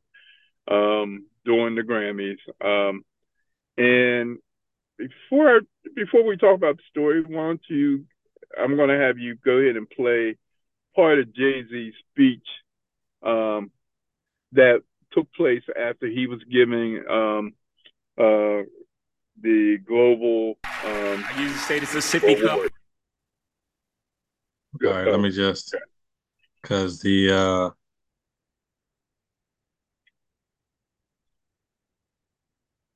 [0.69, 2.39] um, during the Grammys.
[2.63, 3.03] Um,
[3.77, 4.37] and
[4.97, 5.61] before
[5.95, 8.05] before we talk about the story, why don't you?
[8.59, 10.37] I'm going to have you go ahead and play
[10.95, 12.45] part of Jay Z's speech
[13.23, 13.71] um,
[14.51, 14.81] that
[15.13, 17.53] took place after he was giving um,
[18.17, 18.63] uh,
[19.41, 22.59] the global um, I use say this is a sippy cup.
[24.83, 25.75] All right, let me just
[26.61, 27.69] because the uh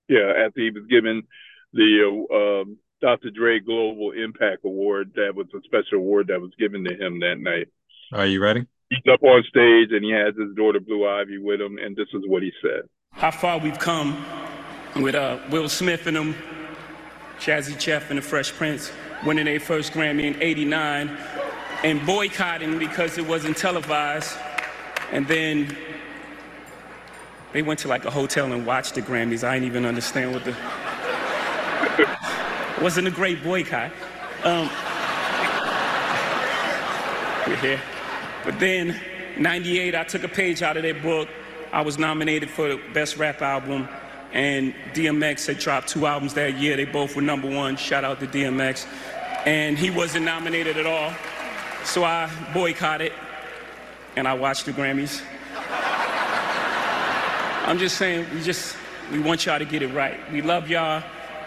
[0.07, 1.23] Yeah, after he was given
[1.73, 3.31] the uh, um, Dr.
[3.31, 5.11] Dre Global Impact Award.
[5.15, 7.67] That was a special award that was given to him that night.
[8.13, 8.65] Are you ready?
[8.89, 12.07] He's up on stage and he has his daughter Blue Ivy with him, and this
[12.13, 12.83] is what he said.
[13.11, 14.15] How far we've come
[14.95, 16.35] with uh, Will Smith and them,
[17.39, 18.91] Jazzy Jeff and the Fresh Prince
[19.25, 21.17] winning their first Grammy in 89
[21.83, 24.37] and boycotting because it wasn't televised.
[25.11, 25.75] And then
[27.53, 29.43] they went to like a hotel and watched the Grammys.
[29.43, 30.55] I didn't even understand what the.
[32.81, 33.91] wasn't a great boycott.
[34.43, 34.69] Um,
[37.47, 37.81] we're here.
[38.43, 38.99] But then,
[39.37, 41.29] 98, I took a page out of their book.
[41.71, 43.89] I was nominated for the Best Rap Album,
[44.35, 46.75] and DMX had dropped two albums that year.
[46.75, 47.77] They both were number one.
[47.77, 48.85] Shout out to DMX.
[49.45, 51.13] And he wasn't nominated at all.
[51.85, 53.13] So I boycotted,
[54.17, 55.21] and I watched the Grammys.
[57.65, 58.75] I'm just saying, we just,
[59.09, 60.19] we want y'all to get it right.
[60.31, 61.01] We love y'all.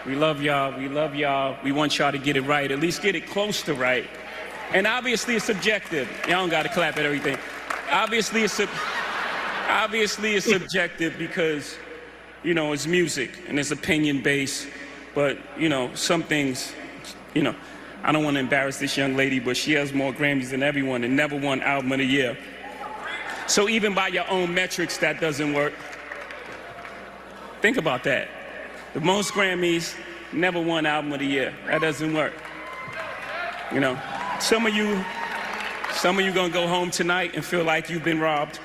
[0.05, 0.75] We love y'all.
[0.75, 1.57] We love y'all.
[1.63, 2.71] We want y'all to get it right.
[2.71, 4.07] At least get it close to right.
[4.73, 6.09] And obviously it's subjective.
[6.23, 7.37] Y'all don't got to clap at everything.
[7.91, 8.59] Obviously it's
[9.67, 11.77] obviously it's subjective because
[12.43, 14.67] you know it's music and it's opinion based.
[15.15, 16.73] But you know some things,
[17.33, 17.55] you know,
[18.03, 21.03] I don't want to embarrass this young lady, but she has more Grammys than everyone
[21.03, 22.37] and never won Album of the Year.
[23.47, 25.73] So even by your own metrics, that doesn't work.
[27.61, 28.29] Think about that.
[28.93, 29.95] The most Grammys,
[30.31, 31.53] never won Album of the Year.
[31.65, 32.33] That doesn't work.
[33.73, 33.99] You know.
[34.39, 35.03] Some of you,
[35.91, 38.57] some of you gonna go home tonight and feel like you've been robbed.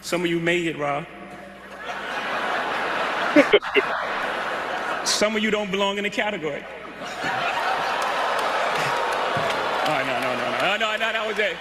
[0.00, 1.08] Some of you may get robbed.
[5.04, 6.64] some of you don't belong in the category.
[9.88, 11.56] Oh, no, no, no, no, no, no, that was it.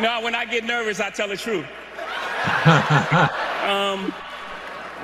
[0.00, 1.64] No, when I get nervous, I tell the truth.
[3.64, 4.12] um,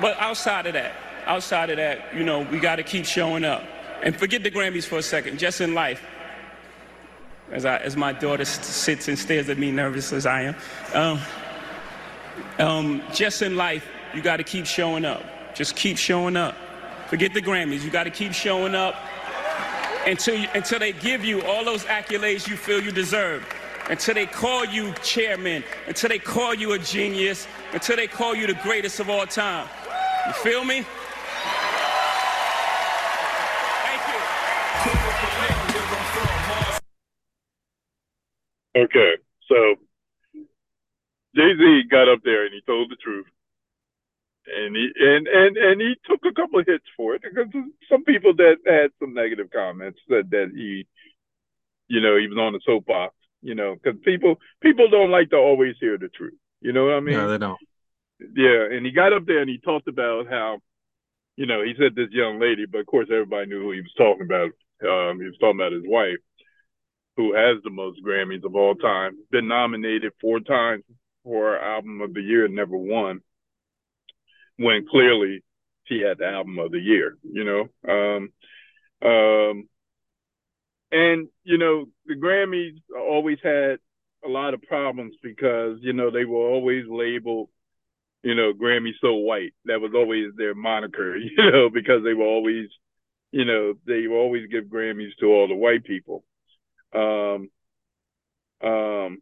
[0.01, 0.93] but outside of that,
[1.25, 3.63] outside of that, you know, we got to keep showing up.
[4.03, 6.01] And forget the Grammys for a second, just in life
[7.51, 10.55] as, I, as my daughter sits and stares at me nervous as I am.
[10.93, 11.19] Um,
[12.59, 15.23] um, just in life, you got to keep showing up.
[15.59, 16.55] Just keep showing up.
[17.09, 17.83] Forget the Grammys.
[17.83, 18.95] You got to keep showing up
[20.07, 23.45] until, you, until they give you all those accolades you feel you deserve.
[23.89, 25.65] Until they call you chairman.
[25.85, 27.45] Until they call you a genius.
[27.73, 29.67] Until they call you the greatest of all time.
[30.27, 30.85] You feel me?
[38.77, 39.11] Okay,
[39.49, 39.75] so
[41.35, 43.25] Jay Z got up there and he told the truth,
[44.57, 47.47] and he and and and he took a couple of hits for it because
[47.89, 50.87] some people that had some negative comments said that he,
[51.87, 55.37] you know, he was on the soapbox, you know, because people people don't like to
[55.37, 56.37] always hear the truth.
[56.61, 57.15] You know what I mean?
[57.15, 57.59] No, they don't.
[58.19, 60.59] Yeah, and he got up there and he talked about how,
[61.37, 63.93] you know, he said this young lady, but of course everybody knew who he was
[63.97, 64.51] talking about.
[64.81, 66.19] Um, he was talking about his wife
[67.19, 70.85] who has the most Grammys of all time, been nominated four times
[71.25, 73.19] for Album of the Year, never won.
[74.59, 75.43] When clearly
[75.85, 77.69] she had the Album of the Year, you know.
[77.87, 78.29] Um,
[79.01, 79.69] um,
[80.91, 83.79] and you know the Grammys always had
[84.25, 87.49] a lot of problems because you know they were always labeled,
[88.23, 89.53] you know, Grammy so white.
[89.65, 92.67] That was always their moniker, you know, because they were always,
[93.31, 96.23] you know, they always give Grammys to all the white people
[96.93, 97.49] um,
[98.61, 99.19] um,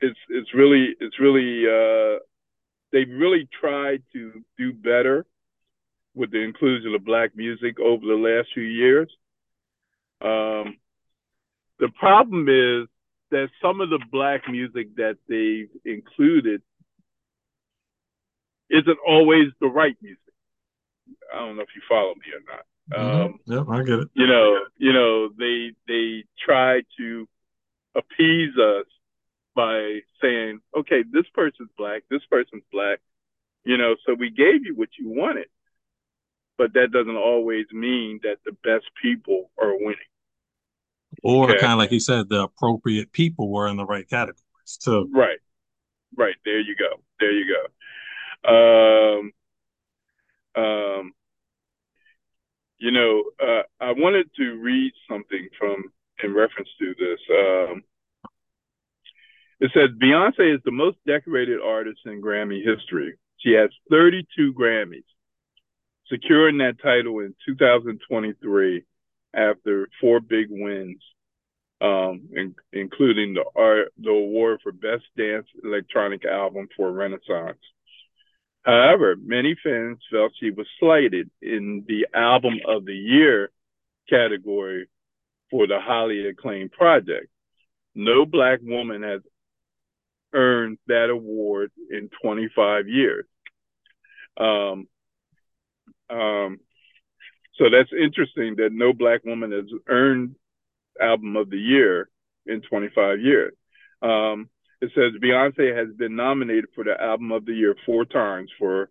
[0.00, 2.18] it's it's really it's really uh,
[2.92, 5.26] they've really tried to do better
[6.14, 9.10] with the inclusion of black music over the last few years.
[10.20, 10.76] Um,
[11.78, 12.88] the problem is
[13.30, 16.62] that some of the black music that they've included
[18.70, 20.18] isn't always the right music.
[21.32, 22.64] I don't know if you follow me or not.
[22.90, 23.20] Mm-hmm.
[23.20, 24.08] Um, yep, I get it.
[24.14, 27.28] You know, you know, they they try to
[27.94, 28.86] appease us
[29.58, 33.00] by saying, okay, this person's black, this person's black,
[33.64, 35.48] you know, so we gave you what you wanted,
[36.56, 39.98] but that doesn't always mean that the best people are winning.
[41.24, 41.58] Or okay.
[41.58, 45.10] kind of like you said, the appropriate people were in the right categories too.
[45.12, 45.40] Right,
[46.16, 46.36] right.
[46.44, 47.02] There you go.
[47.18, 49.18] There you go.
[49.24, 49.32] Um,
[50.54, 51.12] um,
[52.78, 55.82] you know, uh, I wanted to read something from
[56.22, 57.18] in reference to this.
[57.28, 57.82] Um,
[59.60, 63.14] it says Beyonce is the most decorated artist in Grammy history.
[63.38, 65.04] She has 32 Grammys,
[66.08, 68.84] securing that title in 2023
[69.34, 71.02] after four big wins,
[71.80, 77.58] um, in, including the art, the award for Best Dance Electronic Album for Renaissance.
[78.62, 83.50] However, many fans felt she was slighted in the Album of the Year
[84.08, 84.88] category
[85.50, 87.28] for the highly acclaimed project.
[87.94, 89.22] No black woman has
[90.32, 93.24] earned that award in 25 years.
[94.36, 94.86] Um,
[96.10, 96.60] um,
[97.56, 100.36] so that's interesting that no black woman has earned
[101.00, 102.08] Album of the Year
[102.46, 103.54] in 25 years.
[104.00, 104.48] Um,
[104.80, 108.90] it says Beyonce has been nominated for the Album of the Year four times for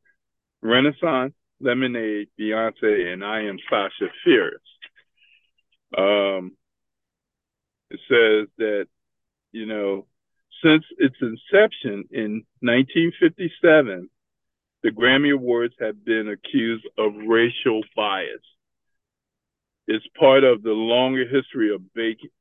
[0.62, 4.60] Renaissance, Lemonade, Beyonce, and I Am Sasha Fierce.
[5.98, 6.52] Um,
[7.90, 8.88] it says that,
[9.54, 10.06] you know,
[10.64, 14.10] since its inception in 1957,
[14.84, 18.42] the Grammy Awards have been accused of racial bias
[19.88, 21.82] It's part of the longer history of,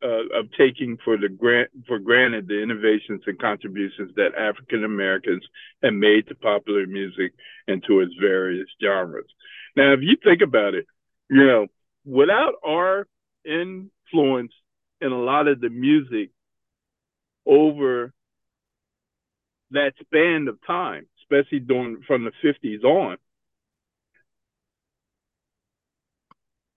[0.02, 5.44] uh, of taking for grant for granted the innovations and contributions that African Americans
[5.82, 7.32] have made to popular music
[7.68, 9.26] and to its various genres.
[9.76, 10.86] Now, if you think about it,
[11.30, 11.66] you know,
[12.04, 13.06] without our
[13.44, 14.52] influence
[15.00, 16.30] in a lot of the music
[17.46, 18.12] over
[19.70, 23.16] that span of time, especially during from the 50s on,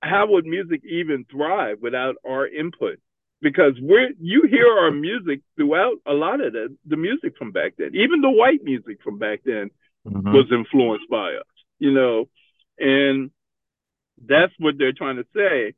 [0.01, 2.99] how would music even thrive without our input?
[3.41, 7.73] Because we're you hear our music throughout a lot of the, the music from back
[7.77, 7.91] then.
[7.93, 9.69] Even the white music from back then
[10.05, 10.31] mm-hmm.
[10.31, 11.45] was influenced by us,
[11.79, 12.27] you know.
[12.77, 13.31] And
[14.25, 15.73] that's what they're trying to say.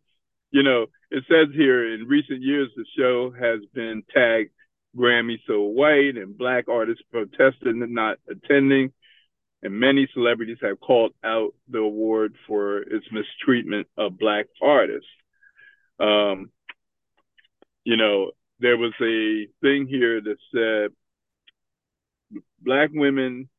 [0.52, 4.52] You know, it says here in recent years the show has been tagged
[4.98, 8.92] Grammy so white and black artists protested not attending
[9.64, 15.10] and many celebrities have called out the award for its mistreatment of black artists.
[16.00, 16.50] Um,
[17.84, 23.50] you know, there was a thing here that said black women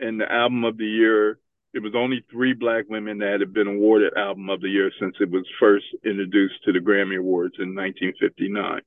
[0.00, 1.38] in the album of the year.
[1.74, 5.16] It was only three black women that had been awarded album of the year since
[5.20, 8.80] it was first introduced to the Grammy Awards in 1959.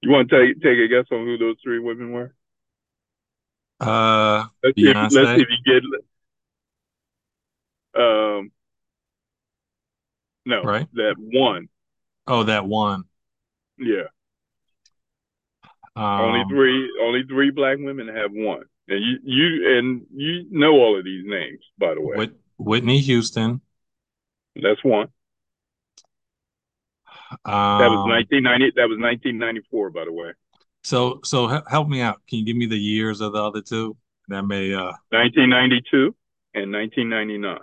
[0.00, 2.34] You want to take take a guess on who those three women were?
[3.80, 5.82] Uh, let's see, if, let's see if you get.
[8.00, 8.52] Um,
[10.44, 10.86] no, right.
[10.94, 11.68] That one.
[12.26, 13.04] Oh, that one.
[13.78, 14.08] Yeah.
[15.96, 16.90] Um, only three.
[17.02, 21.24] Only three black women have one, and you you and you know all of these
[21.26, 22.30] names, by the way.
[22.56, 23.60] Whitney Houston.
[24.56, 25.08] That's one.
[27.30, 28.72] Um, that was 1990.
[28.76, 30.32] That was 1994, by the way.
[30.82, 32.20] So so help me out.
[32.28, 33.96] Can you give me the years of the other two?
[34.28, 36.14] That may uh 1992
[36.54, 37.58] and 1999.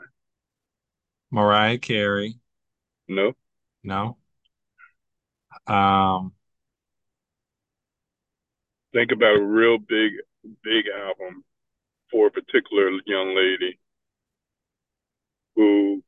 [1.31, 2.35] Mariah Carey.
[3.07, 3.33] No.
[3.83, 4.17] No.
[5.67, 6.33] Um
[8.93, 10.13] think about a real big
[10.63, 11.43] big album
[12.11, 13.79] for a particular young lady
[15.55, 16.03] who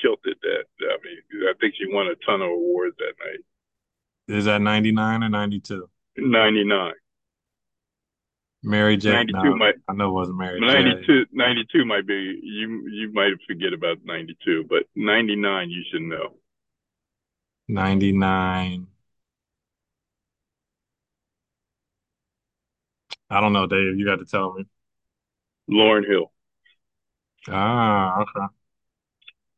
[0.00, 4.36] killed it that I mean I think she won a ton of awards that night.
[4.36, 5.88] Is that 99 or 92?
[6.16, 6.92] 99.
[8.62, 9.10] Mary J.
[9.12, 11.30] 92 no, might, I know it wasn't Mary 92, J.
[11.32, 16.34] 92 might be, you you might forget about 92, but 99 you should know.
[17.68, 18.86] 99.
[23.30, 23.96] I don't know, Dave.
[23.96, 24.64] You got to tell me.
[25.70, 26.32] Lauryn Hill.
[27.48, 28.54] Ah, okay.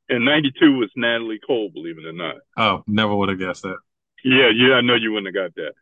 [0.09, 2.37] And 92 was Natalie Cole, believe it or not.
[2.57, 3.79] Oh, never would have guessed that.
[4.25, 5.73] Yeah, yeah, I know you wouldn't have got that.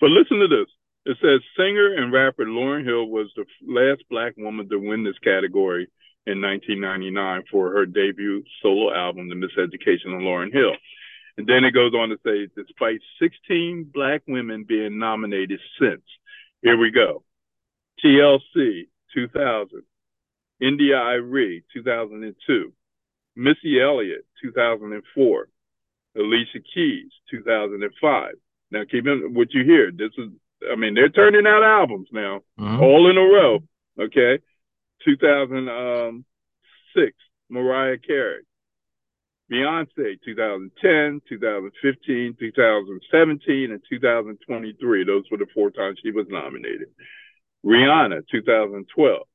[0.00, 0.68] But listen to this.
[1.06, 5.18] It says singer and rapper Lauryn Hill was the last black woman to win this
[5.24, 5.88] category
[6.26, 10.72] in 1999 for her debut solo album, The Miseducation of Lauryn Hill.
[11.38, 16.02] And then it goes on to say, despite 16 black women being nominated since,
[16.62, 17.22] here we go.
[18.04, 19.82] TLC, 2000.
[20.60, 22.72] India.Arie, 2002.
[23.38, 25.48] Missy Elliott, 2004.
[26.16, 28.32] Alicia Keys, 2005.
[28.70, 29.90] Now, keep in what you hear.
[29.92, 30.28] This is,
[30.70, 32.82] I mean, they're turning out albums now, mm-hmm.
[32.82, 33.60] all in a row.
[34.00, 34.38] Okay,
[35.04, 37.16] 2006,
[37.48, 38.42] Mariah Carey,
[39.50, 45.04] Beyonce, 2010, 2015, 2017, and 2023.
[45.04, 46.88] Those were the four times she was nominated.
[47.64, 49.26] Rihanna, 2012.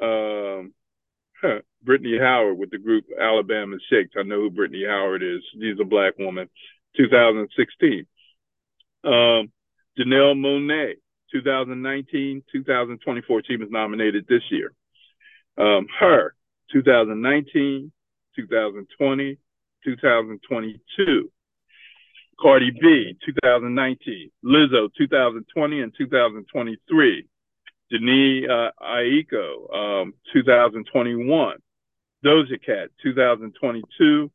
[0.00, 0.72] Um,
[1.82, 4.14] Brittany Howard with the group Alabama Shakes.
[4.18, 5.42] I know who Brittany Howard is.
[5.52, 6.48] She's a black woman.
[6.96, 8.06] 2016.
[9.04, 9.52] Um,
[9.98, 10.94] Janelle Monáe,
[11.32, 13.42] 2019, 2024.
[13.46, 14.72] She was nominated this year.
[15.56, 16.34] Um, her,
[16.72, 17.92] 2019,
[18.36, 19.38] 2020,
[19.84, 21.30] 2022.
[22.40, 24.30] Cardi B, 2019.
[24.44, 27.26] Lizzo, 2020 and 2023.
[27.92, 31.56] Jhené uh, Aiko, um, 2021.
[32.24, 34.30] Doja Cat, 2022.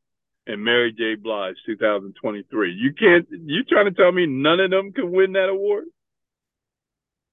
[0.45, 1.15] And Mary J.
[1.15, 2.73] Blige, 2023.
[2.73, 5.85] You can't, you trying to tell me none of them can win that award?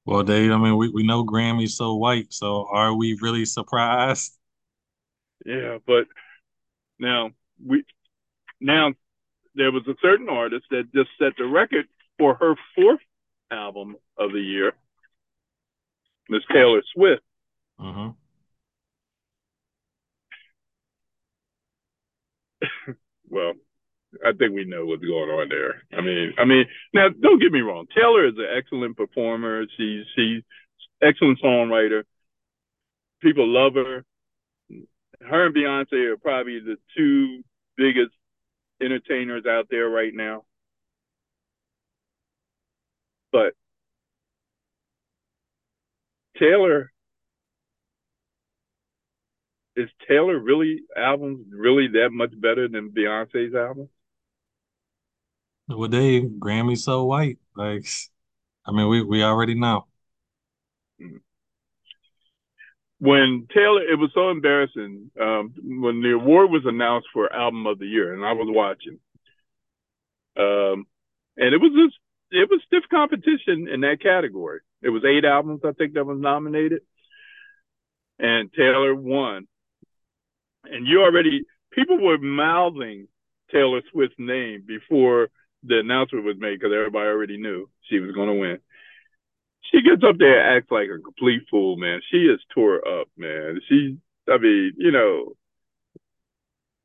[0.04, 4.36] Well, Dave, I mean, we, we know Grammy's so white, so are we really surprised?
[5.44, 6.06] Yeah, but
[6.98, 7.30] now
[7.64, 7.84] we
[8.60, 8.92] now
[9.54, 11.86] there was a certain artist that just set the record
[12.18, 13.00] for her fourth
[13.50, 14.72] album of the year,
[16.30, 17.22] Miss Taylor Swift.
[17.80, 18.10] Mm-hmm.
[23.28, 23.52] well,
[24.24, 25.82] I think we know what's going on there.
[25.92, 27.86] I mean, I mean, now don't get me wrong.
[27.94, 29.64] Taylor is an excellent performer.
[29.76, 30.42] She's she's
[31.02, 32.04] excellent songwriter.
[33.20, 34.04] People love her.
[35.20, 37.42] Her and Beyonce are probably the two
[37.76, 38.12] biggest
[38.80, 40.44] entertainers out there right now.
[43.32, 43.54] But
[46.40, 46.90] Taylor
[49.76, 53.88] is Taylor really albums really that much better than Beyonce's album?
[55.68, 57.38] Well, Dave, Grammy's so white.
[57.54, 57.86] Like,
[58.66, 59.86] I mean, we we already know.
[62.98, 67.78] When Taylor, it was so embarrassing um, when the award was announced for album of
[67.78, 68.98] the year, and I was watching,
[70.36, 70.86] um,
[71.36, 71.98] and it was just
[72.32, 74.60] it was stiff competition in that category.
[74.82, 76.82] It was eight albums I think that was nominated,
[78.18, 79.46] and Taylor won.
[80.64, 83.08] And you already people were mouthing
[83.50, 85.28] Taylor Swift's name before
[85.62, 88.58] the announcement was made because everybody already knew she was going to win.
[89.70, 92.00] She gets up there and acts like a complete fool, man.
[92.10, 93.60] She is tore up, man.
[93.68, 95.32] She, I mean, you know,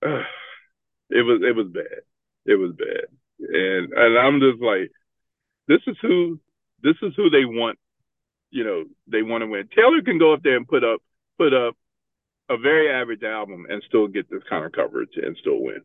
[0.05, 0.23] uh,
[1.09, 2.03] it was it was bad.
[2.45, 3.07] It was bad,
[3.39, 4.91] and and I'm just like,
[5.67, 6.39] this is who
[6.83, 7.79] this is who they want.
[8.55, 9.67] You know, they want to win.
[9.75, 11.01] Taylor can go up there and put up
[11.37, 11.75] put up
[12.49, 15.81] a very average album and still get this kind of coverage and still win.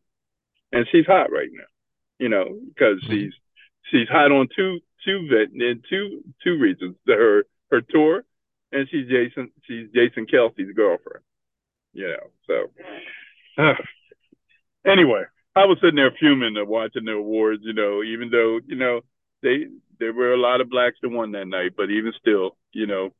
[0.71, 1.65] And she's hot right now
[2.21, 3.13] you know, because mm-hmm.
[3.13, 3.33] she's
[3.91, 6.95] she's hot on two two and two two reasons.
[7.09, 8.23] Her her tour
[8.71, 11.25] and she's Jason she's Jason Kelce's girlfriend.
[11.93, 13.75] You know, so uh,
[14.87, 15.25] anyway,
[15.57, 19.01] I was sitting there fuming watching the awards, you know, even though, you know,
[19.43, 19.67] they
[19.99, 23.11] there were a lot of blacks that won that night, but even still, you know,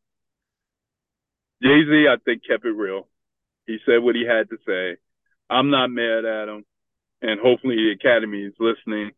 [1.63, 3.07] Jay Z, I think, kept it real.
[3.67, 4.97] He said what he had to say.
[5.49, 6.65] I'm not mad at him
[7.23, 9.11] and hopefully the academy is listening.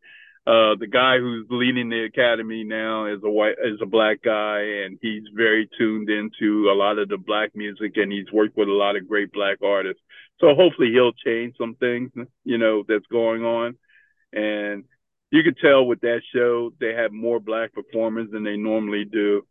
[0.45, 4.61] Uh, the guy who's leading the academy now is a white, is a black guy,
[4.85, 8.69] and he's very tuned into a lot of the black music, and he's worked with
[8.69, 10.03] a lot of great black artists.
[10.41, 12.11] So hopefully he'll change some things,
[12.45, 13.77] you know, that's going on.
[14.33, 14.85] And
[15.33, 19.47] you could tell with that show, they had more black performers than they normally do.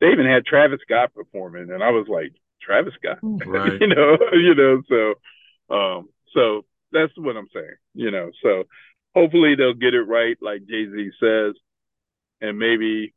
[0.00, 3.78] They even had Travis Scott performing, and I was like, Travis Scott, right.
[3.78, 7.76] you know, you know, so, um, so that's what I'm saying.
[7.92, 8.64] You know, so
[9.14, 11.54] hopefully they'll get it right, like Jay Z says,
[12.40, 13.12] and maybe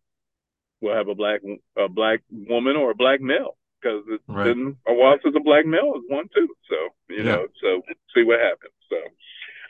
[0.81, 1.39] we'll have a black
[1.77, 4.43] a black woman or a black male because it's right.
[4.43, 6.49] been a while since a black male has won too.
[6.69, 6.75] So
[7.09, 7.23] you yeah.
[7.23, 7.81] know, so
[8.13, 8.73] see what happens.
[8.89, 8.97] So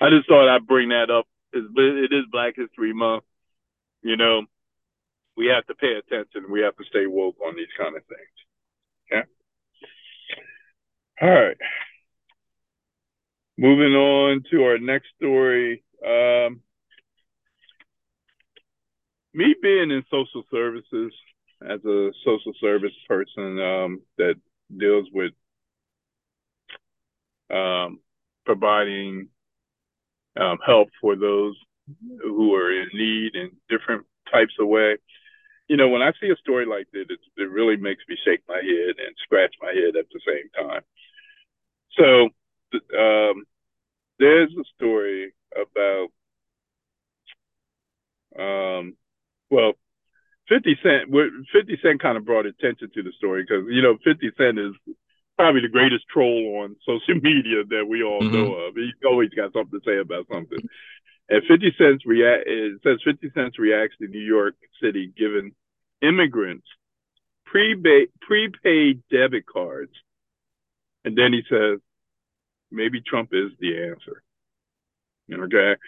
[0.01, 1.27] I just thought I'd bring that up.
[1.53, 3.23] It's, it is Black History Month.
[4.01, 4.43] You know,
[5.37, 6.51] we have to pay attention.
[6.51, 8.27] We have to stay woke on these kind of things.
[9.11, 9.27] Okay.
[11.21, 11.57] All right.
[13.57, 15.83] Moving on to our next story.
[16.05, 16.61] Um,
[19.33, 21.13] me being in social services
[21.61, 24.35] as a social service person um, that
[24.75, 25.31] deals with
[27.51, 27.99] um,
[28.45, 29.27] providing
[30.39, 31.55] um, help for those
[32.21, 34.97] who are in need in different types of way.
[35.67, 38.41] You know, when I see a story like this, it, it really makes me shake
[38.47, 40.81] my head and scratch my head at the same time.
[41.97, 42.29] So,
[42.97, 43.43] um,
[44.19, 46.07] there's a story about
[48.39, 48.95] um
[49.49, 49.73] well
[50.47, 51.09] 50 cent
[51.51, 54.73] 50 cent kind of brought attention to the story because you know 50 cent is
[55.37, 58.35] probably the greatest troll on social media that we all mm-hmm.
[58.35, 60.59] know of he's always got something to say about something
[61.29, 65.51] and 50 cents react it says 50 cents reacts to new york city giving
[66.01, 66.67] immigrants
[67.45, 69.91] prepaid prepaid debit cards
[71.03, 71.79] and then he says
[72.71, 74.23] maybe Trump is the answer.
[75.31, 75.79] Okay.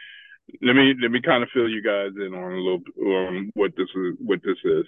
[0.62, 3.72] Let me let me kind of fill you guys in on a little on what
[3.78, 4.86] this is what this is.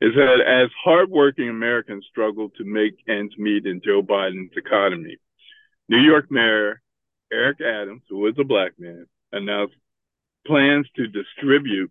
[0.00, 5.16] Is that as hardworking Americans struggle to make ends meet in Joe Biden's economy,
[5.88, 6.80] New York Mayor
[7.32, 9.74] Eric Adams, who is a black man, announced
[10.46, 11.90] plans to distribute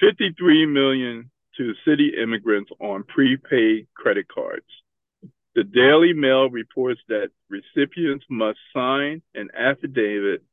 [0.00, 4.66] 53 million to city immigrants on prepaid credit cards.
[5.54, 10.44] The Daily Mail reports that recipients must sign an affidavit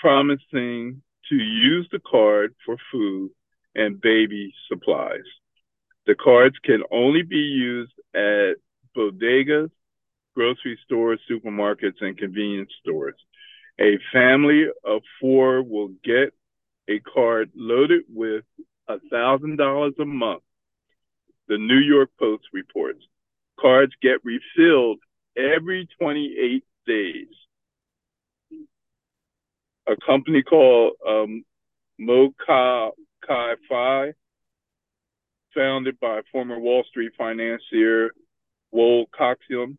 [0.00, 3.30] promising to use the card for food
[3.78, 5.24] and baby supplies.
[6.06, 8.54] The cards can only be used at
[8.96, 9.70] bodegas,
[10.34, 13.14] grocery stores, supermarkets, and convenience stores.
[13.80, 16.34] A family of four will get
[16.88, 18.44] a card loaded with
[18.88, 20.42] $1,000 a month.
[21.46, 23.04] The New York Post reports
[23.60, 24.98] cards get refilled
[25.36, 27.26] every 28 days.
[29.86, 31.44] A company called um,
[33.28, 34.12] Mokai Fi,
[35.54, 38.10] founded by former Wall Street financier
[38.70, 39.76] Wole Coaxum,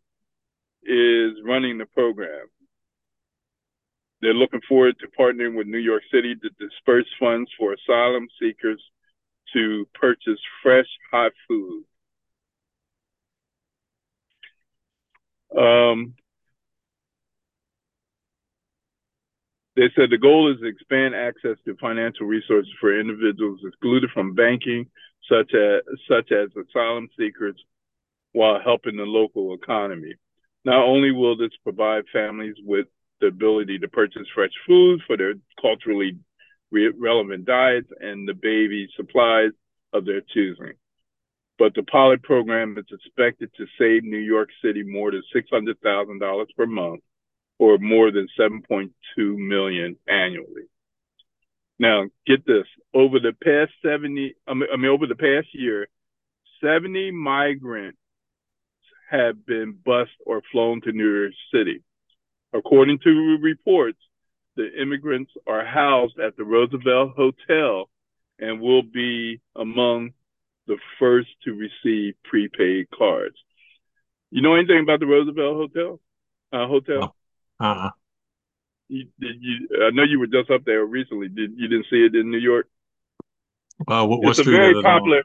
[0.84, 2.48] is running the program.
[4.22, 8.82] They're looking forward to partnering with New York City to disperse funds for asylum seekers
[9.54, 11.84] to purchase fresh, hot food.
[15.58, 16.14] Um,
[19.80, 24.36] they said the goal is to expand access to financial resources for individuals excluded from
[24.36, 24.86] banking,
[25.32, 27.56] such as such as asylum seekers,
[28.34, 30.16] while helping the local economy.
[30.66, 32.88] Not only will this provide families with
[33.22, 36.18] the ability to purchase fresh food for their culturally
[36.72, 39.52] re- relevant diets and the baby supplies
[39.94, 40.74] of their choosing.
[41.58, 46.66] But the pilot program is expected to save New York City more than $600,000 per
[46.66, 47.02] month
[47.60, 50.64] or more than 7.2 million annually.
[51.78, 55.88] Now, get this, over the past 70 I mean, I mean over the past year,
[56.64, 57.98] 70 migrants
[59.10, 61.84] have been bused or flown to New York City.
[62.54, 64.00] According to reports,
[64.56, 67.90] the immigrants are housed at the Roosevelt Hotel
[68.40, 70.12] and will be among
[70.68, 73.36] the first to receive prepaid cards.
[74.32, 76.00] You know anything about the Roosevelt Hotel?
[76.52, 77.16] Uh, hotel?
[77.60, 77.92] Uh-uh.
[78.88, 81.28] You, did you, I know you were just up there recently.
[81.28, 82.68] Did you didn't see it in New York?
[83.88, 85.20] Uh, what, what it's a very popular.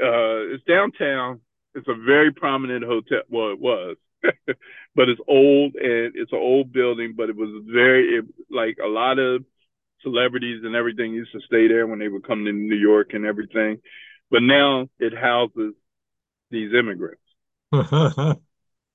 [0.00, 1.40] Uh, it's downtown.
[1.74, 3.22] It's a very prominent hotel.
[3.28, 7.14] Well, it was, but it's old and it's an old building.
[7.16, 9.44] But it was very it, like a lot of
[10.02, 13.24] celebrities and everything used to stay there when they would come to New York and
[13.24, 13.78] everything.
[14.30, 15.74] But now it houses
[16.50, 17.22] these immigrants.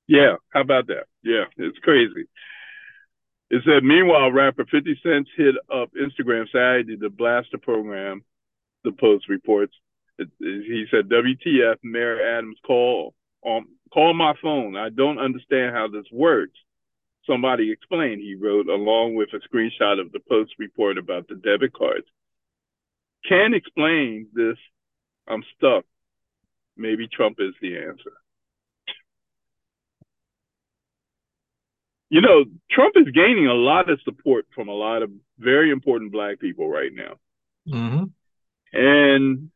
[0.07, 1.05] yeah, how about that?
[1.23, 2.27] Yeah, it's crazy.
[3.55, 8.21] It said, meanwhile, rapper 50 Cent hit up Instagram Saturday to blast the program,
[8.83, 9.73] the Post reports.
[10.19, 13.13] It, it, he said, WTF, Mayor Adams, call,
[13.47, 14.75] um, call my phone.
[14.75, 16.59] I don't understand how this works.
[17.25, 21.71] Somebody explain, he wrote, along with a screenshot of the Post report about the debit
[21.71, 22.07] cards.
[23.25, 24.57] Can't explain this.
[25.29, 25.85] I'm stuck.
[26.75, 28.11] Maybe Trump is the answer.
[32.15, 36.13] You know, Trump is gaining a lot of support from a lot of very important
[36.13, 37.15] black people right now.
[37.67, 38.05] Mm-hmm.
[38.71, 39.51] And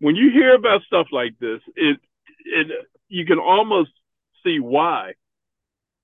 [0.00, 2.00] when you hear about stuff like this, it
[2.44, 2.66] it
[3.06, 3.92] you can almost
[4.42, 5.12] see why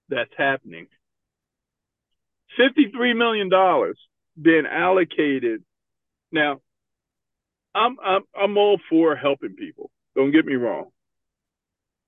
[0.08, 0.86] that's happening.
[2.56, 3.98] Fifty-three million dollars
[4.40, 5.64] being allocated.
[6.30, 6.60] Now,
[7.74, 9.90] I'm I'm I'm all for helping people.
[10.14, 10.90] Don't get me wrong.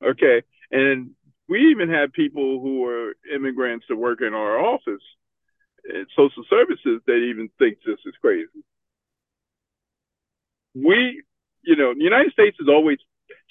[0.05, 1.17] Okay, and
[1.49, 5.03] we even had people who were immigrants to work in our office
[5.89, 8.65] at social services that even think this is crazy.
[10.75, 11.23] We,
[11.63, 12.99] you know, the United States has always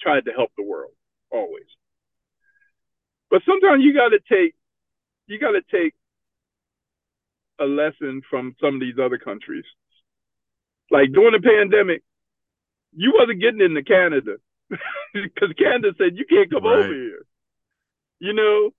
[0.00, 0.92] tried to help the world,
[1.30, 1.66] always.
[3.30, 4.54] But sometimes you got to take,
[5.26, 5.94] you got to take
[7.60, 9.64] a lesson from some of these other countries.
[10.90, 12.02] Like during the pandemic,
[12.94, 14.36] you wasn't getting into Canada
[14.70, 16.84] because Canada said you can't come right.
[16.84, 17.26] over here.
[18.20, 18.70] You know,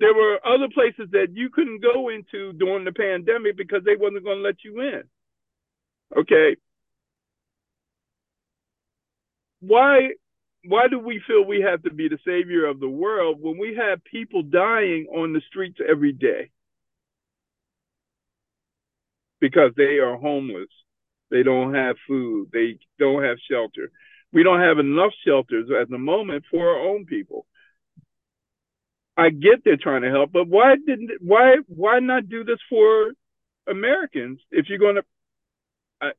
[0.00, 4.24] there were other places that you couldn't go into during the pandemic because they wasn't
[4.24, 5.02] going to let you in.
[6.16, 6.56] Okay.
[9.60, 10.10] Why
[10.64, 13.76] why do we feel we have to be the savior of the world when we
[13.76, 16.50] have people dying on the streets every day?
[19.40, 20.68] Because they are homeless.
[21.30, 22.48] They don't have food.
[22.52, 23.90] They don't have shelter.
[24.32, 27.46] We don't have enough shelters at the moment for our own people.
[29.20, 33.12] I get they're trying to help, but why didn't why why not do this for
[33.68, 35.02] Americans if you're going to?
[36.00, 36.12] I,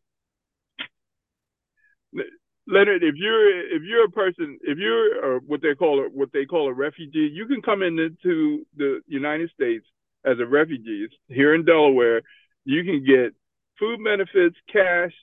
[2.67, 6.45] Leonard, if you're if you're a person, if you're what they call a, what they
[6.45, 9.85] call a refugee, you can come into the United States
[10.23, 12.21] as a refugee here in Delaware.
[12.65, 13.33] You can get
[13.79, 15.13] food benefits, cash,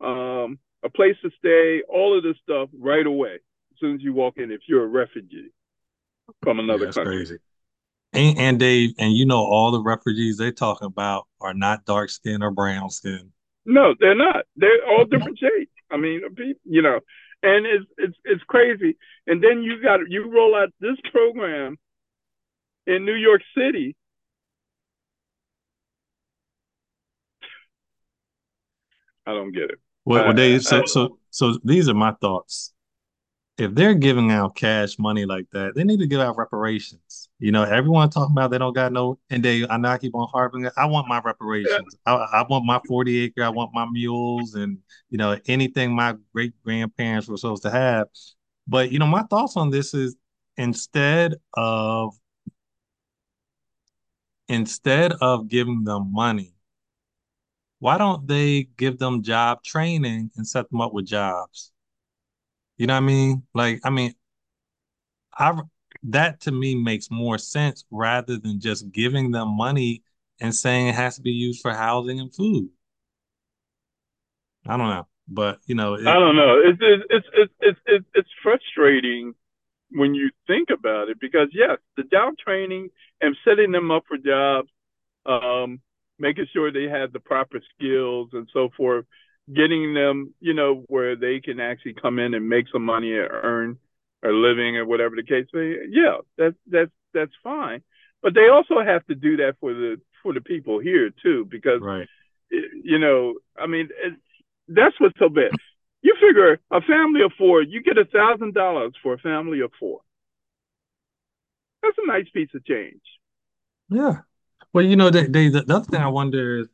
[0.00, 4.14] um, a place to stay, all of this stuff right away as soon as you
[4.14, 4.50] walk in.
[4.50, 5.52] If you're a refugee
[6.42, 7.38] from another yeah, country, crazy.
[8.12, 12.10] And, and Dave, and you know, all the refugees they talking about are not dark
[12.10, 13.32] skin or brown skin.
[13.64, 14.44] No, they're not.
[14.56, 15.70] They're all different shades.
[15.90, 16.22] I mean,
[16.64, 17.00] you know,
[17.42, 18.96] and it's it's it's crazy.
[19.26, 21.76] And then you got you roll out this program
[22.86, 23.96] in New York City.
[29.26, 29.78] I don't get it.
[30.04, 32.72] Well, well Dave, so so so these are my thoughts
[33.60, 37.28] if they're giving out cash money like that, they need to give out reparations.
[37.38, 40.14] You know, everyone talking about they don't got no, and they, I know I keep
[40.14, 40.66] on harping.
[40.78, 41.94] I want my reparations.
[42.06, 43.44] I, I, want my 40 acre.
[43.44, 44.78] I want my mules and,
[45.10, 48.06] you know, anything my great grandparents were supposed to have.
[48.66, 50.16] But, you know, my thoughts on this is
[50.56, 52.14] instead of,
[54.48, 56.54] instead of giving them money,
[57.78, 61.72] why don't they give them job training and set them up with jobs?
[62.80, 63.42] You know what I mean?
[63.52, 64.14] Like, I mean,
[65.38, 65.52] I
[66.04, 70.02] that to me makes more sense rather than just giving them money
[70.40, 72.70] and saying it has to be used for housing and food.
[74.66, 76.58] I don't know, but you know, it, I don't know.
[76.64, 77.26] It's it's
[77.60, 79.34] it's it's it's frustrating
[79.90, 82.88] when you think about it because yes, the job training
[83.20, 84.70] and setting them up for jobs,
[85.26, 85.82] um,
[86.18, 89.04] making sure they have the proper skills and so forth
[89.52, 93.28] getting them, you know, where they can actually come in and make some money or
[93.28, 93.78] earn
[94.24, 95.78] a living or whatever the case may be.
[95.90, 97.82] Yeah, that's that's that's fine.
[98.22, 101.80] But they also have to do that for the for the people here too, because
[101.80, 102.08] right.
[102.50, 104.14] you know, I mean, it,
[104.68, 105.50] that's what's so bad.
[106.02, 109.70] You figure a family of four, you get a thousand dollars for a family of
[109.78, 110.00] four.
[111.82, 113.00] That's a nice piece of change.
[113.88, 114.20] Yeah.
[114.72, 116.68] Well, you know, they, they, the other thing I wonder is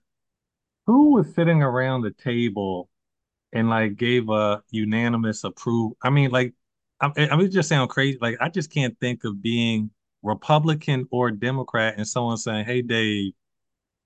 [0.87, 2.89] who was sitting around the table
[3.53, 5.97] and like gave a unanimous approval?
[6.03, 6.55] I mean, like,
[7.01, 8.19] I, I mean, just sound crazy.
[8.21, 9.91] Like, I just can't think of being
[10.23, 13.33] Republican or Democrat and someone saying, "Hey, Dave,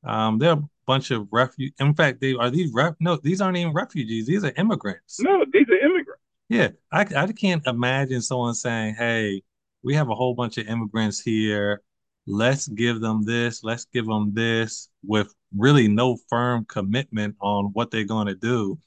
[0.05, 1.75] um, there are a bunch of refugees.
[1.79, 2.95] In fact, they are these ref.
[3.01, 4.27] No, these aren't even refugees.
[4.27, 5.21] These are immigrants.
[5.21, 6.23] No, these are immigrants.
[6.49, 9.43] Yeah, I I can't imagine someone saying, "Hey,
[9.83, 11.83] we have a whole bunch of immigrants here
[12.27, 17.91] let's give them this, let's give them this with really no firm commitment on what
[17.91, 18.79] they're going to do.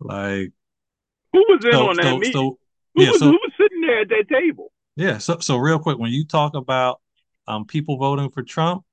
[0.00, 0.52] Like,
[1.32, 2.32] who was in so, on that so, meeting?
[2.32, 2.58] So,
[2.94, 4.72] who, yeah, was, so, who was sitting there at that table?
[4.96, 5.18] Yeah.
[5.18, 7.00] So, so real quick, when you talk about
[7.46, 8.84] um, people voting for Trump,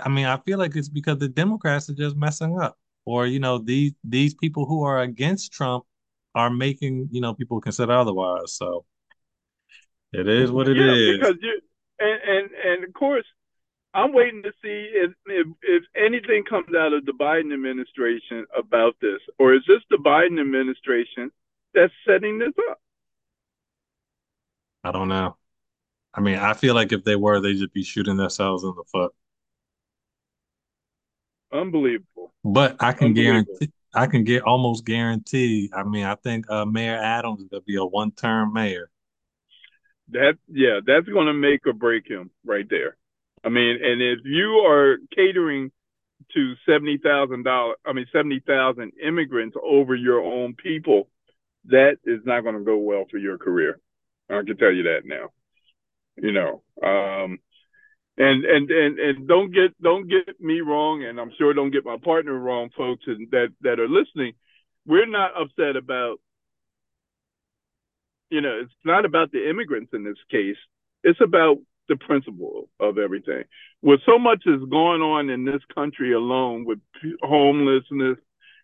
[0.00, 3.38] I mean, I feel like it's because the Democrats are just messing up, or you
[3.38, 5.84] know, these these people who are against Trump
[6.34, 8.54] are making you know people consider otherwise.
[8.54, 8.84] So
[10.12, 11.18] it is what it yeah, is.
[11.18, 11.60] Because you,
[12.00, 13.24] and and and of course,
[13.98, 18.94] I'm waiting to see if, if if anything comes out of the Biden administration about
[19.00, 21.30] this, or is this the Biden administration
[21.74, 22.80] that's setting this up?
[24.84, 25.36] I don't know.
[26.14, 28.84] I mean, I feel like if they were, they'd just be shooting themselves in the
[28.90, 29.12] foot.
[31.52, 32.32] Unbelievable.
[32.44, 35.70] But I can guarantee, I can get almost guarantee.
[35.74, 38.90] I mean, I think uh, Mayor Adams is gonna be a one-term mayor
[40.10, 42.96] that yeah, that's going to make or break him right there.
[43.44, 45.70] I mean, and if you are catering
[46.34, 51.08] to seventy thousand dollars, I mean seventy thousand immigrants over your own people,
[51.66, 53.78] that is not going to go well for your career.
[54.30, 55.28] I can tell you that now.
[56.16, 57.38] You know, um,
[58.16, 61.84] and and and and don't get don't get me wrong, and I'm sure don't get
[61.84, 64.32] my partner wrong, folks, and that that are listening.
[64.84, 66.18] We're not upset about
[68.30, 70.56] you know, it's not about the immigrants in this case.
[71.02, 71.58] It's about
[71.88, 73.44] the principle of everything.
[73.82, 76.78] With so much is going on in this country alone with
[77.22, 78.18] homelessness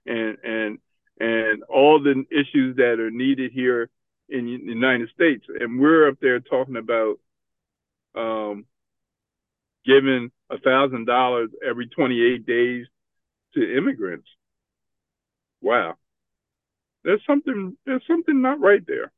[0.07, 0.79] and and
[1.21, 3.89] and all the issues that are needed here
[4.29, 7.17] in the United States, and we're up there talking about
[8.17, 8.65] um,
[9.85, 12.87] giving a thousand dollars every 28 days
[13.55, 14.27] to immigrants.
[15.61, 15.95] Wow,
[17.05, 19.13] there's something there's something not right there.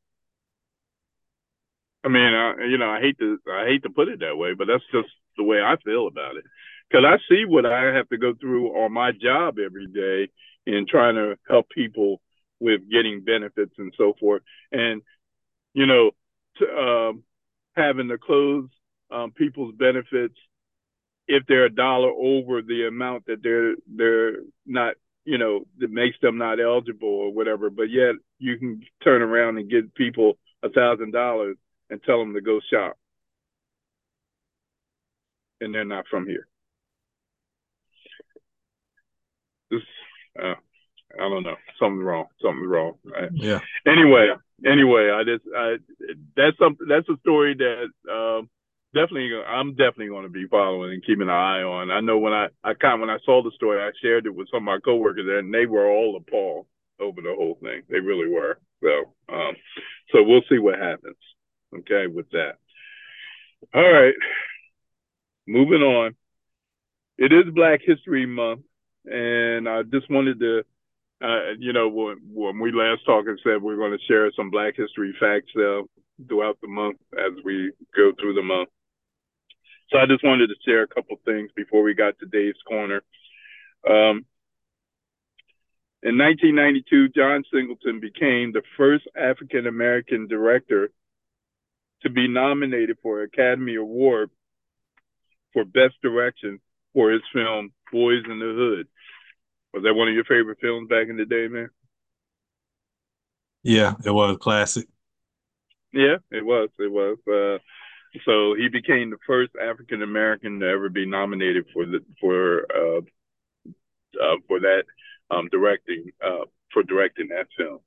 [2.03, 4.53] I mean, I, you know, I hate to I hate to put it that way,
[4.53, 6.43] but that's just the way I feel about it.
[6.89, 10.31] Because I see what I have to go through on my job every day
[10.65, 12.21] in trying to help people
[12.59, 14.41] with getting benefits and so forth,
[14.71, 15.01] and
[15.73, 16.11] you know,
[16.57, 17.23] to, um,
[17.75, 18.69] having to close
[19.11, 20.35] um, people's benefits
[21.27, 24.95] if they're a dollar over the amount that they're they're not
[25.25, 29.57] you know that makes them not eligible or whatever but yet you can turn around
[29.57, 31.57] and get people a thousand dollars
[31.89, 32.97] and tell them to go shop.
[35.59, 36.47] And they're not from here.
[39.71, 39.81] This,
[40.39, 40.53] uh,
[41.15, 41.55] I don't know.
[41.79, 42.25] Something's wrong.
[42.41, 42.93] Something's wrong.
[43.33, 43.59] Yeah.
[43.85, 44.27] Anyway,
[44.65, 45.75] anyway, I just I
[46.35, 48.49] that's something that's a story that um,
[48.93, 51.91] definitely I'm definitely going to be following and keeping an eye on.
[51.91, 54.35] I know when I I kind of, when I saw the story, I shared it
[54.35, 56.67] with some of my coworkers, there, and they were all appalled
[56.99, 57.81] over the whole thing.
[57.89, 58.59] They really were.
[58.83, 59.55] So um,
[60.11, 61.17] so we'll see what happens.
[61.75, 62.53] Okay, with that.
[63.73, 64.13] All right,
[65.47, 66.15] moving on.
[67.17, 68.61] It is Black History Month,
[69.05, 70.63] and I just wanted to
[71.21, 74.51] uh, you know, when, when we last talked and said we're going to share some
[74.51, 75.81] Black History facts uh,
[76.27, 78.69] throughout the month as we go through the month.
[79.89, 83.01] So I just wanted to share a couple things before we got to Dave's Corner.
[83.87, 84.25] Um,
[86.03, 90.89] in 1992, John Singleton became the first African American director
[92.03, 94.29] to be nominated for an Academy Award
[95.53, 96.59] for Best Direction
[96.93, 98.87] for his film Boys in the Hood.
[99.73, 101.69] Was that one of your favorite films back in the day, man?
[103.63, 104.87] Yeah, it was classic.
[105.93, 106.69] Yeah, it was.
[106.79, 107.17] It was.
[107.27, 107.59] Uh,
[108.25, 113.01] so he became the first African American to ever be nominated for the for uh,
[114.21, 114.83] uh, for that
[115.31, 117.79] um, directing uh, for directing that film.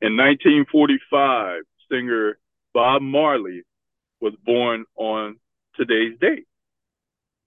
[0.00, 2.38] In 1945, singer
[2.74, 3.62] Bob Marley
[4.20, 5.36] was born on
[5.76, 6.46] today's date,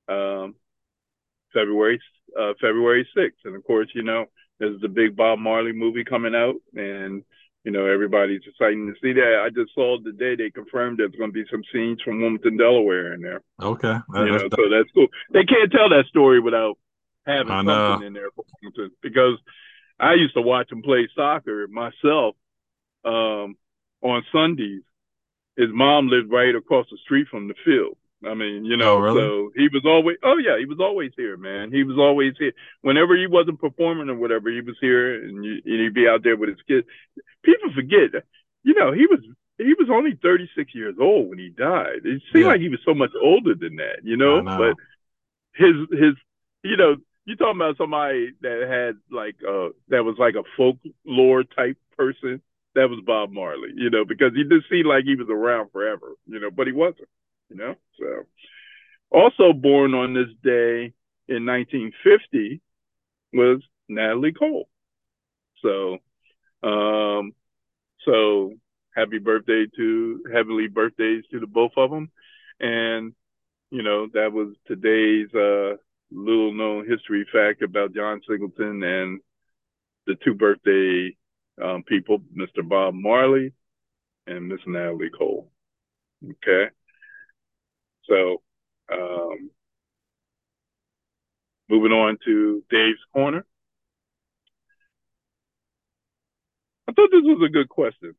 [0.07, 0.55] um,
[1.53, 1.99] February
[2.39, 3.45] uh, February 6th.
[3.45, 4.25] And of course, you know,
[4.59, 7.23] there's the big Bob Marley movie coming out, and
[7.63, 9.43] you know everybody's excited to see that.
[9.45, 13.13] I just saw today they confirmed there's going to be some scenes from Wilmington, Delaware,
[13.13, 13.41] in there.
[13.61, 15.07] Okay, you know, so that's cool.
[15.33, 16.77] They can't tell that story without
[17.25, 19.37] having something in there for Wilmington because
[19.99, 22.35] I used to watch them play soccer myself
[23.03, 23.55] um,
[24.01, 24.83] on Sundays.
[25.57, 27.97] His mom lived right across the street from the field.
[28.25, 29.19] I mean, you know, oh, really?
[29.19, 31.71] so he was always, oh yeah, he was always here, man.
[31.71, 32.53] He was always here.
[32.81, 36.23] Whenever he wasn't performing or whatever, he was here, and, you, and he'd be out
[36.23, 36.87] there with his kids.
[37.43, 38.23] People forget,
[38.63, 39.19] you know, he was
[39.57, 42.01] he was only 36 years old when he died.
[42.03, 42.51] It seemed yeah.
[42.51, 44.41] like he was so much older than that, you know.
[44.41, 44.57] know.
[44.57, 44.75] But
[45.53, 46.15] his his,
[46.63, 46.95] you know,
[47.25, 52.41] you talking about somebody that had like uh that was like a folklore type person.
[52.75, 56.13] That was Bob Marley, you know, because he did seem like he was around forever,
[56.27, 57.07] you know, but he wasn't
[57.49, 57.75] you know.
[57.99, 58.25] So,
[59.11, 60.93] also born on this day
[61.27, 62.61] in 1950
[63.33, 64.67] was Natalie Cole.
[65.61, 65.97] So,
[66.67, 67.33] um,
[68.05, 68.53] so
[68.95, 72.11] happy birthday to heavenly birthdays to the both of them,
[72.59, 73.13] and
[73.71, 75.77] you know that was today's uh,
[76.11, 79.19] little known history fact about John Singleton and
[80.07, 81.15] the two birthday
[81.63, 82.67] um, people, Mr.
[82.67, 83.53] Bob Marley
[84.27, 85.51] and Miss Natalie Cole.
[86.23, 86.71] Okay.
[88.09, 88.41] So,
[88.91, 89.49] um,
[91.69, 93.45] moving on to Dave's corner.
[96.87, 98.13] I thought this was a good question.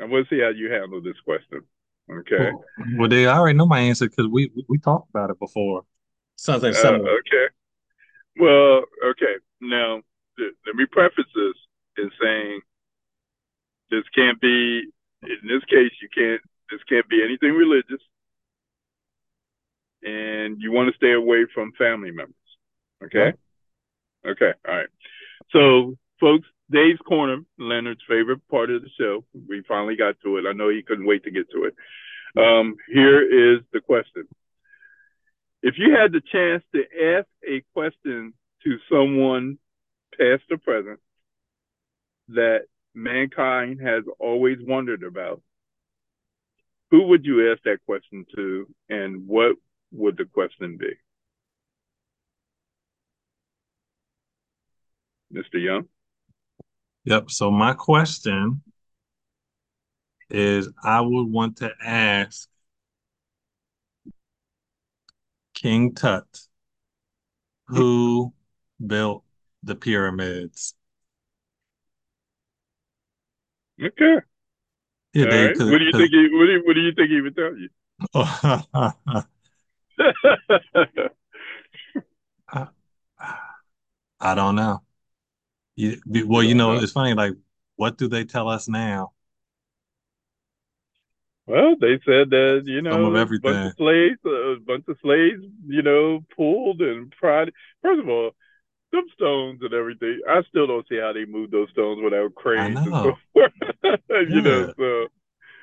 [0.00, 1.62] I want to see how you handle this question.
[2.10, 2.50] Okay.
[2.50, 2.64] Well,
[2.98, 5.84] well Dave, I already know my answer because we we talked about it before.
[6.36, 7.08] Something similar.
[7.08, 7.54] Uh, okay.
[8.38, 9.34] Well, okay.
[9.60, 10.00] Now,
[10.38, 11.54] th- let me preface this
[11.98, 12.60] in saying
[13.92, 14.82] this can't be.
[15.22, 16.42] In this case, you can't.
[16.70, 18.00] This can't be anything religious
[20.02, 22.34] and you want to stay away from family members.
[23.04, 23.32] Okay.
[24.26, 24.52] Okay.
[24.68, 24.88] All right.
[25.50, 29.24] So, folks, Dave's Corner, Leonard's favorite part of the show.
[29.48, 30.44] We finally got to it.
[30.48, 31.74] I know he couldn't wait to get to it.
[32.36, 34.26] Um, here is the question.
[35.62, 36.82] If you had the chance to
[37.18, 38.32] ask a question
[38.64, 39.58] to someone,
[40.18, 40.98] past or present,
[42.28, 42.62] that
[42.94, 45.42] mankind has always wondered about,
[46.90, 49.56] who would you ask that question to, and what
[49.92, 50.92] would the question be?
[55.32, 55.62] Mr.
[55.62, 55.88] Young?
[57.04, 57.30] Yep.
[57.30, 58.62] So my question
[60.28, 62.48] is I would want to ask
[65.54, 66.24] King Tut
[67.66, 68.32] who
[68.84, 69.24] built
[69.62, 70.74] the pyramids.
[73.82, 74.16] Okay.
[75.14, 75.58] Yeah, they, right.
[75.58, 76.10] What do you think?
[76.10, 77.68] He, what do you, what do you think he would tell you?
[82.48, 82.68] I,
[84.20, 84.82] I don't know.
[85.76, 87.14] You, well, you know, it's funny.
[87.14, 87.34] Like,
[87.76, 89.12] what do they tell us now?
[91.46, 93.52] Well, they said that you know, Some of everything.
[93.52, 97.52] bunch of slaves, a bunch of slaves, you know, pulled and pried.
[97.82, 98.30] First of all,
[98.92, 100.20] some stones and everything.
[100.28, 102.78] I still don't see how they move those stones without cranes.
[102.78, 103.16] I know.
[103.34, 103.48] you
[104.12, 104.40] yeah.
[104.40, 105.06] know, so.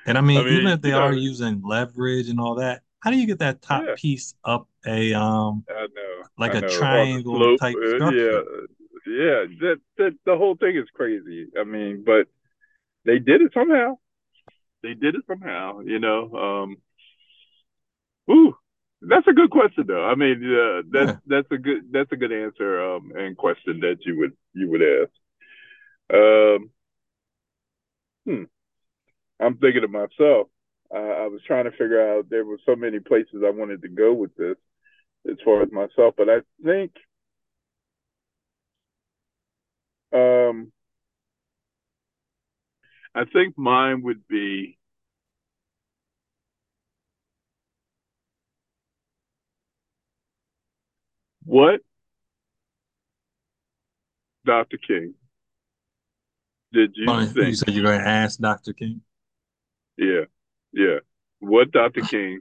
[0.06, 2.82] And I mean, I mean even if they are know, using leverage and all that,
[3.00, 3.94] how do you get that top yeah.
[3.96, 6.68] piece up a um I know like I a know.
[6.68, 8.42] triangle type uh, structure?
[9.06, 11.48] Yeah, yeah, that that the whole thing is crazy.
[11.58, 12.26] I mean, but
[13.04, 13.98] they did it somehow.
[14.82, 16.32] They did it somehow, you know.
[16.32, 16.76] Um,
[18.30, 18.54] ooh,
[19.02, 20.04] that's a good question, though.
[20.04, 21.16] I mean, uh, that's yeah.
[21.26, 24.82] that's a good that's a good answer um, and question that you would you would
[24.82, 25.10] ask.
[26.12, 26.70] Um,
[28.26, 28.44] hmm.
[29.40, 30.48] I'm thinking to myself.
[30.92, 32.28] Uh, I was trying to figure out.
[32.28, 34.56] There were so many places I wanted to go with this,
[35.30, 36.92] as far as myself, but I think
[40.12, 40.72] um,
[43.14, 44.78] I think mine would be
[51.50, 51.80] what
[54.46, 54.78] Dr.
[54.78, 55.14] King
[56.72, 57.48] did you think?
[57.48, 58.72] You said you're going to ask Dr.
[58.72, 59.00] King?
[59.96, 60.26] Yeah,
[60.72, 60.98] yeah.
[61.40, 62.02] What Dr.
[62.02, 62.40] King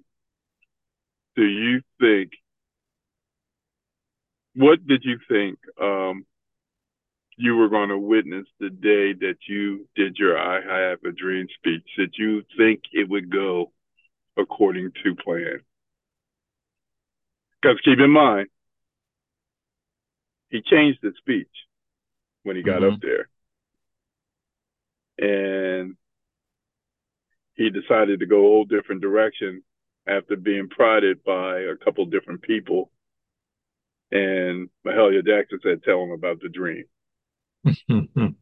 [1.35, 2.33] do you think?
[4.53, 6.25] What did you think um,
[7.35, 11.47] you were going to witness the day that you did your I Have a Dream
[11.57, 11.87] speech?
[11.97, 13.71] Did you think it would go
[14.37, 15.61] according to plan?
[17.59, 18.49] Because keep in mind,
[20.49, 21.47] he changed the speech
[22.43, 22.95] when he got mm-hmm.
[22.95, 23.29] up there.
[25.17, 25.95] And
[27.53, 29.63] he decided to go a whole different direction
[30.07, 32.89] after being prodded by a couple different people.
[34.11, 36.85] And Mahalia Jackson said, Tell him about the dream.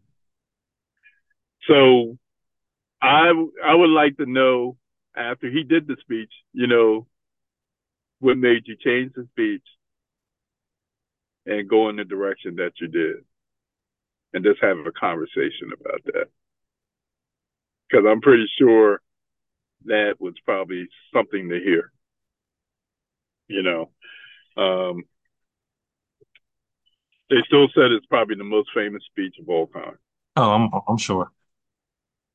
[1.67, 2.17] so
[3.01, 3.31] I
[3.65, 4.77] I would like to know
[5.15, 7.07] after he did the speech, you know,
[8.19, 9.63] what made you change the speech
[11.47, 13.17] and go in the direction that you did,
[14.33, 16.27] and just have a conversation about that.
[17.89, 19.01] Because I'm pretty sure
[19.85, 21.91] that was probably something to hear.
[23.47, 23.89] You know,
[24.61, 25.03] um,
[27.29, 29.97] they still said it's probably the most famous speech of all time.
[30.35, 31.31] Oh, I'm I'm sure.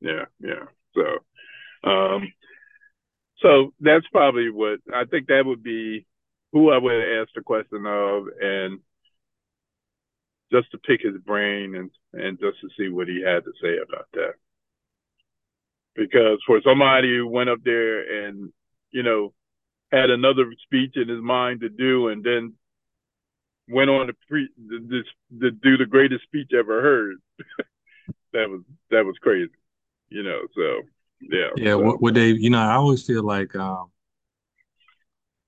[0.00, 0.64] Yeah, yeah.
[0.94, 2.32] So, um,
[3.40, 5.28] so that's probably what I think.
[5.28, 6.06] That would be
[6.52, 8.80] who I would ask the question of, and
[10.52, 13.78] just to pick his brain and and just to see what he had to say
[13.78, 14.34] about that.
[15.94, 18.52] Because for somebody who went up there and
[18.90, 19.32] you know
[19.90, 22.54] had another speech in his mind to do, and then
[23.68, 27.16] went on to pre to do the greatest speech ever heard.
[28.32, 29.50] that was that was crazy,
[30.08, 30.40] you know.
[30.54, 30.82] So
[31.20, 31.72] yeah, yeah.
[31.72, 31.78] So.
[31.78, 32.40] What, what Dave?
[32.40, 33.90] You know, I always feel like um,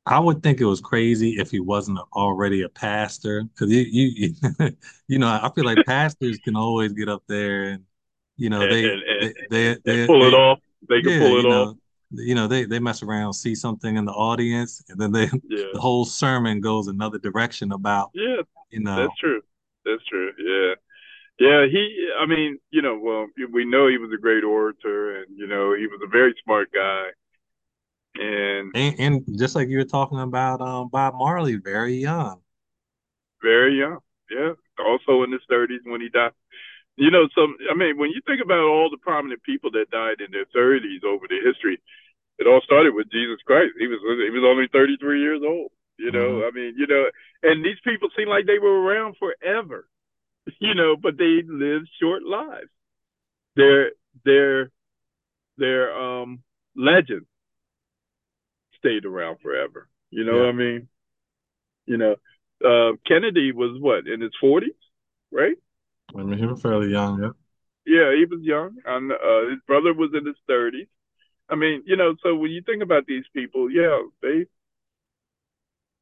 [0.07, 4.35] I would think it was crazy if he wasn't already a pastor, because you you
[5.09, 7.85] you know I feel like pastors can always get up there and
[8.37, 10.59] you know they and, and, they, they, they, pull they, it off.
[10.89, 11.69] They can yeah, pull it off.
[11.69, 11.79] Know,
[12.23, 15.65] you know they they mess around see something in the audience and then they yeah.
[15.73, 19.41] the whole sermon goes another direction about yeah you know that's true
[19.85, 20.75] that's true yeah
[21.41, 25.27] yeah he i mean you know well we know he was a great orator and
[25.37, 27.09] you know he was a very smart guy
[28.17, 32.41] and and, and just like you were talking about um bob marley very young
[33.43, 33.99] very young
[34.31, 36.33] yeah also in his 30s when he died
[36.97, 40.21] you know, some I mean, when you think about all the prominent people that died
[40.21, 41.81] in their 30s over the history,
[42.39, 43.73] it all started with Jesus Christ.
[43.79, 45.73] He was he was only 33 years old.
[45.99, 46.47] You know, mm-hmm.
[46.47, 47.05] I mean, you know,
[47.43, 49.87] and these people seem like they were around forever.
[50.59, 52.69] You know, but they lived short lives.
[53.57, 53.93] Their
[54.27, 54.71] their
[55.57, 56.43] their um
[56.77, 57.25] legend
[58.85, 59.89] stayed around forever.
[60.11, 60.41] You know yeah.
[60.41, 60.89] what I mean?
[61.87, 62.17] You know,
[62.65, 64.69] uh, Kennedy was what in his 40s,
[65.33, 65.57] right?
[66.15, 67.31] I mean, he was fairly young, yeah.
[67.87, 70.89] Yeah, he was young, and uh, his brother was in his 30s.
[71.51, 74.47] I mean, you know, so when you think about these people, yeah, they,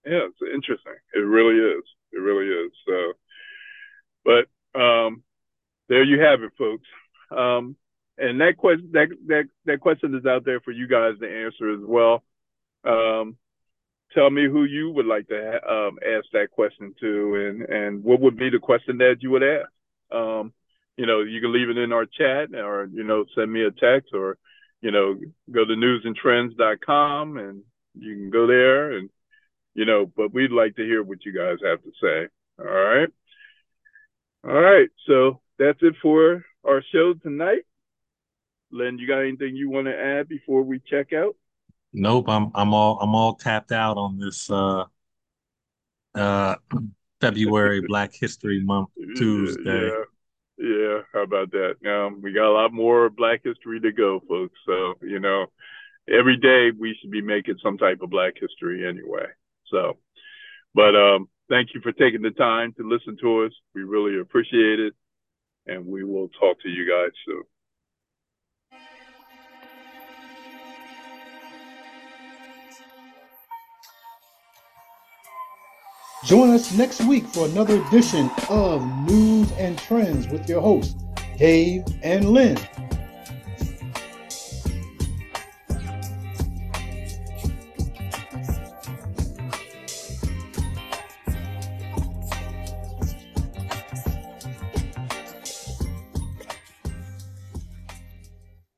[0.07, 0.95] yeah, it's interesting.
[1.15, 1.83] It really is.
[2.13, 2.73] It really is.
[2.87, 3.13] So,
[4.25, 5.25] but um,
[5.89, 6.87] there you have it, folks.
[7.37, 7.75] Um,
[8.19, 11.73] and that question, that that that question is out there for you guys to answer
[11.73, 12.23] as well.
[12.85, 13.37] Um,
[14.15, 18.05] tell me who you would like to ha- um, ask that question to, and and
[18.05, 19.69] what would be the question that you would ask.
[20.11, 20.53] Um,
[20.97, 23.71] you know, you can leave it in our chat, or you know, send me a
[23.71, 24.37] text, or
[24.83, 25.19] you know,
[25.51, 27.63] go to newzandtrendz.com and
[27.95, 29.09] you can go there and,
[29.75, 32.29] you know, but we'd like to hear what you guys have to say.
[32.59, 33.09] All right.
[34.45, 34.89] All right.
[35.07, 37.63] So that's it for our show tonight.
[38.73, 41.37] Len, you got anything you want to add before we check out?
[41.93, 42.27] Nope.
[42.29, 44.85] I'm I'm all I'm all tapped out on this uh
[46.15, 46.57] uh
[47.21, 49.87] February Black History Month Tuesday.
[49.89, 50.05] Yeah.
[50.59, 51.75] Yeah, how about that?
[51.85, 54.55] Um, we got a lot more Black history to go, folks.
[54.65, 55.47] So you know,
[56.09, 59.27] every day we should be making some type of Black history anyway.
[59.71, 59.99] So,
[60.75, 63.53] but um, thank you for taking the time to listen to us.
[63.75, 64.95] We really appreciate it.
[65.67, 67.43] And we will talk to you guys soon.
[76.25, 80.95] Join us next week for another edition of Newz and Trendz with your hosts,
[81.37, 82.57] Dave and Len.